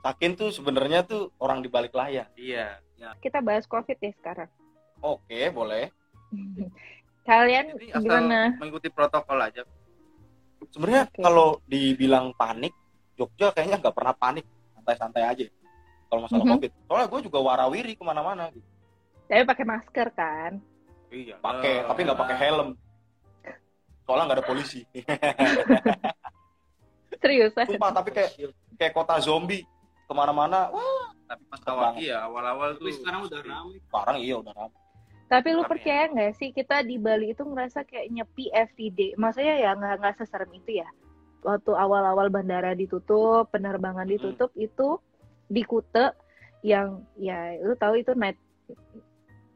Sakin 0.00 0.36
tuh 0.36 0.52
sebenarnya 0.52 1.00
tuh 1.02 1.32
orang 1.38 1.58
di 1.58 1.68
balik 1.68 1.92
layar. 1.92 2.28
iya 2.34 2.78
kita 3.20 3.40
bahas 3.40 3.66
covid 3.66 3.96
ya 3.96 4.12
sekarang 4.14 4.48
Oke, 5.00 5.50
boleh. 5.50 5.90
kalian 7.24 7.72
jadi 7.72 7.88
asal 7.90 8.00
gimana 8.00 8.52
mengikuti 8.56 8.88
protokol 8.88 9.36
aja 9.38 9.64
Sebenarnya 10.70 11.02
Oke. 11.06 11.18
kalau 11.18 11.58
dibilang 11.64 12.32
panik, 12.32 12.72
Jogja 13.14 13.50
kayaknya 13.50 13.78
nggak 13.78 13.92
pernah 13.92 14.12
panik, 14.12 14.44
santai-santai 14.72 15.22
aja. 15.22 15.44
Kalau 16.06 16.20
masalah 16.22 16.44
Mhm. 16.44 16.52
covid. 16.54 16.70
Soalnya 16.84 17.06
gue 17.08 17.20
juga 17.22 17.38
warawiri 17.40 17.92
ke 17.94 18.02
mana-mana. 18.02 18.48
Gitu. 18.48 18.66
tapi 19.24 19.40
pakai 19.42 19.64
masker 19.64 20.08
kan 20.12 20.52
iya 21.08 21.34
Pakai, 21.40 21.80
tapi 21.82 22.00
nggak 22.04 22.18
pakai 22.18 22.36
helm. 22.38 22.68
Soalnya 24.04 24.24
nggak 24.28 24.36
ada 24.36 24.46
polisi. 24.46 24.84
serius 27.22 27.56
ah? 27.56 27.64
Sumpah, 27.64 27.90
tapi 27.90 28.12
kayak 28.12 28.30
kayak 28.76 28.92
kota 28.92 29.16
zombie 29.18 29.64
ke 30.04 30.12
mana-mana. 30.12 30.68
Wah, 30.68 31.08
tapi 31.24 31.40
pas 31.48 31.60
awal 31.64 31.96
iya 31.96 32.20
awal-awal 32.20 32.76
tuh 32.76 32.84
Tapi 32.84 32.92
sekarang 33.00 33.20
udah 33.24 33.40
ramai. 33.40 33.76
sekarang 33.80 34.16
iya 34.20 34.34
udah 34.36 34.52
ramai. 34.52 34.80
Tapi 35.24 35.48
lu 35.56 35.64
Rame 35.64 35.70
percaya 35.72 36.02
nggak 36.12 36.32
sih 36.36 36.50
kita 36.52 36.84
di 36.84 37.00
Bali 37.00 37.32
itu 37.32 37.42
ngerasa 37.42 37.82
kayak 37.88 38.12
nyepi 38.12 38.52
everyday? 38.52 39.16
Maksudnya 39.16 39.54
ya 39.56 39.70
nggak 39.74 39.94
nggak 40.00 40.16
seserem 40.20 40.50
itu 40.52 40.84
ya. 40.84 40.88
Waktu 41.44 41.72
awal-awal 41.76 42.28
bandara 42.32 42.72
ditutup, 42.72 43.48
penerbangan 43.52 44.08
ditutup 44.08 44.52
itu 44.56 45.00
di 45.48 45.62
Kute 45.64 46.12
yang 46.64 47.04
ya 47.20 47.56
lu 47.60 47.76
tahu 47.76 48.00
itu 48.00 48.16
night 48.16 48.40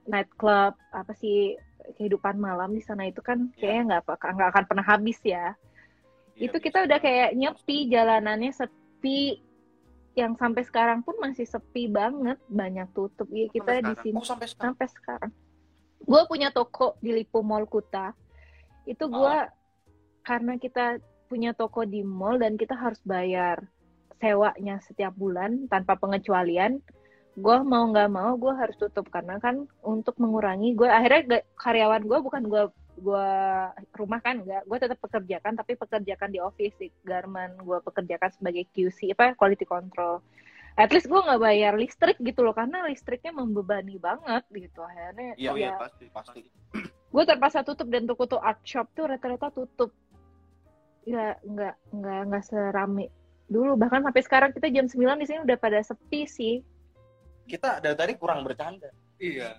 night 0.04 0.28
club 0.36 0.76
apa 0.92 1.12
sih 1.16 1.56
kehidupan 1.96 2.36
malam 2.36 2.76
di 2.76 2.84
sana 2.84 3.08
itu 3.08 3.24
kan 3.24 3.48
kayaknya 3.56 3.82
nggak 3.96 4.02
apa- 4.04 4.34
nggak 4.36 4.50
akan 4.52 4.64
pernah 4.68 4.84
habis 4.84 5.16
ya. 5.24 5.56
Iya, 6.36 6.48
itu 6.48 6.56
kita 6.60 6.84
udah 6.84 6.98
kayak 7.00 7.32
nyepi 7.36 7.88
jalanannya 7.88 8.52
sepi 8.52 9.40
yang 10.18 10.34
sampai 10.34 10.66
sekarang 10.66 11.00
pun 11.06 11.14
masih 11.22 11.46
sepi 11.46 11.86
banget 11.86 12.36
banyak 12.50 12.90
tutup 12.90 13.30
ya 13.30 13.46
kita 13.48 13.80
di 13.80 13.94
sini 14.02 14.18
Oh 14.18 14.26
sampai 14.26 14.48
sekarang. 14.50 14.74
sampai 14.74 14.86
sekarang. 14.90 15.32
Gue 16.02 16.22
punya 16.28 16.54
toko 16.54 16.98
di 17.02 17.10
Lipo 17.14 17.42
Mall 17.42 17.66
Kuta. 17.66 18.14
Itu 18.88 19.10
gue 19.10 19.36
karena 20.24 20.54
kita 20.56 21.00
punya 21.28 21.52
toko 21.52 21.84
di 21.84 22.00
mall 22.00 22.40
dan 22.40 22.56
kita 22.56 22.72
harus 22.72 23.00
bayar 23.04 23.60
sewanya 24.16 24.80
setiap 24.82 25.12
bulan 25.14 25.68
tanpa 25.68 25.94
pengecualian. 26.00 26.80
Gue 27.38 27.62
mau 27.62 27.86
nggak 27.86 28.10
mau 28.10 28.34
gue 28.34 28.50
harus 28.50 28.74
tutup 28.80 29.06
karena 29.12 29.38
kan 29.38 29.68
untuk 29.84 30.18
mengurangi 30.18 30.74
gue 30.74 30.88
akhirnya 30.90 31.22
ga- 31.38 31.46
karyawan 31.54 32.02
gue 32.02 32.18
bukan 32.18 32.42
gue 32.50 32.62
gue 32.98 33.30
rumah 33.94 34.18
kan 34.18 34.42
nggak 34.42 34.66
gue 34.66 34.78
tetap 34.82 34.98
pekerjakan 34.98 35.54
tapi 35.54 35.78
pekerjakan 35.78 36.34
di 36.34 36.42
office 36.42 36.74
di 36.82 36.90
garment 37.06 37.54
gue 37.62 37.78
pekerjakan 37.78 38.34
sebagai 38.34 38.66
QC 38.74 39.14
apa 39.14 39.38
quality 39.38 39.62
control 39.62 40.18
at 40.78 40.90
least 40.94 41.10
gue 41.10 41.18
nggak 41.18 41.42
bayar 41.42 41.74
listrik 41.74 42.16
gitu 42.22 42.40
loh 42.40 42.54
karena 42.54 42.86
listriknya 42.86 43.34
membebani 43.34 43.98
banget 43.98 44.46
gitu 44.48 44.80
akhirnya 44.80 45.34
Iya, 45.34 45.50
oh 45.50 45.56
iya 45.58 45.68
ya, 45.68 45.76
pasti 45.76 46.04
Pasti. 46.08 46.40
gue 47.14 47.24
terpaksa 47.26 47.66
tutup 47.66 47.90
dan 47.90 48.06
toko-toko 48.06 48.38
art 48.38 48.62
shop 48.62 48.86
tuh 48.94 49.10
rata-rata 49.10 49.50
tutup 49.50 49.90
ya 51.02 51.34
nggak 51.40 51.74
nggak 51.90 52.20
nggak 52.30 52.44
serame 52.44 53.08
dulu 53.48 53.74
bahkan 53.74 54.04
sampai 54.04 54.22
sekarang 54.22 54.50
kita 54.52 54.68
jam 54.68 54.84
9 54.84 54.94
di 55.18 55.26
sini 55.26 55.38
udah 55.42 55.56
pada 55.56 55.80
sepi 55.80 56.28
sih 56.28 56.60
Kita 57.48 57.80
dari 57.80 57.96
tadi 57.96 58.12
kurang 58.14 58.44
bercanda. 58.44 58.92
iya 59.16 59.56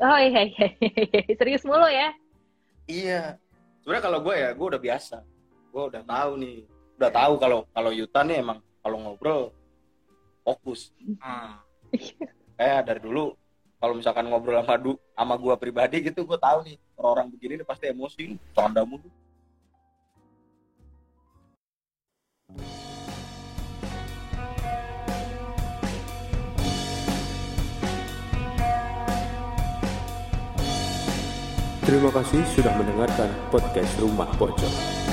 oh 0.00 0.18
iya 0.18 0.46
iya, 0.48 0.66
iya. 0.78 1.34
serius 1.34 1.66
mulu 1.66 1.86
ya 1.86 2.14
Iya. 2.84 3.40
Sebenarnya 3.80 4.04
kalau 4.04 4.18
gue 4.20 4.34
ya, 4.36 4.52
gue 4.52 4.66
udah 4.68 4.76
biasa. 4.76 5.16
Gue 5.72 5.82
udah 5.88 6.04
tahu 6.04 6.36
nih. 6.36 6.68
Udah 7.00 7.08
tahu 7.08 7.32
kalau 7.40 7.64
kalau 7.72 7.90
Yuta 7.96 8.20
nih 8.20 8.44
emang 8.44 8.60
kalau 8.84 8.96
ngobrol 9.00 9.42
fokus. 10.44 10.92
ah. 11.24 11.64
Kayak 12.54 12.80
dari 12.86 13.00
dulu 13.00 13.34
kalau 13.80 13.94
misalkan 13.96 14.28
ngobrol 14.28 14.60
sama 14.60 14.76
du 14.78 14.92
sama 15.16 15.34
gue 15.40 15.54
pribadi 15.56 15.96
gitu, 16.04 16.24
gue 16.24 16.38
tahu 16.38 16.68
nih 16.68 16.76
orang-orang 17.00 17.26
begini 17.32 17.52
nih 17.60 17.66
pasti 17.66 17.84
emosi, 17.88 18.36
canda 18.52 18.84
mulu. 18.84 19.08
Terima 31.84 32.08
kasih 32.08 32.40
sudah 32.56 32.72
mendengarkan 32.80 33.28
podcast 33.52 33.92
Rumah 34.00 34.32
Pojok. 34.40 35.03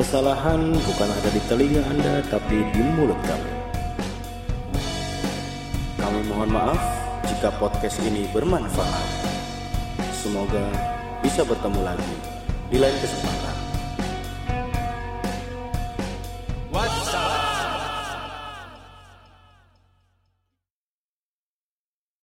Kesalahan 0.00 0.72
bukan 0.80 1.12
ada 1.12 1.28
di 1.28 1.44
telinga 1.44 1.84
Anda, 1.84 2.24
tapi 2.32 2.64
di 2.72 2.80
mulut 2.80 3.20
kami. 3.20 3.52
Kami 6.00 6.24
mohon 6.24 6.48
maaf 6.56 6.80
jika 7.28 7.52
podcast 7.60 8.00
ini 8.08 8.24
bermanfaat. 8.32 9.08
Semoga 10.16 10.64
bisa 11.20 11.44
bertemu 11.44 11.84
lagi 11.84 12.16
di 12.72 12.80
lain 12.80 12.96
kesempatan. 12.96 13.39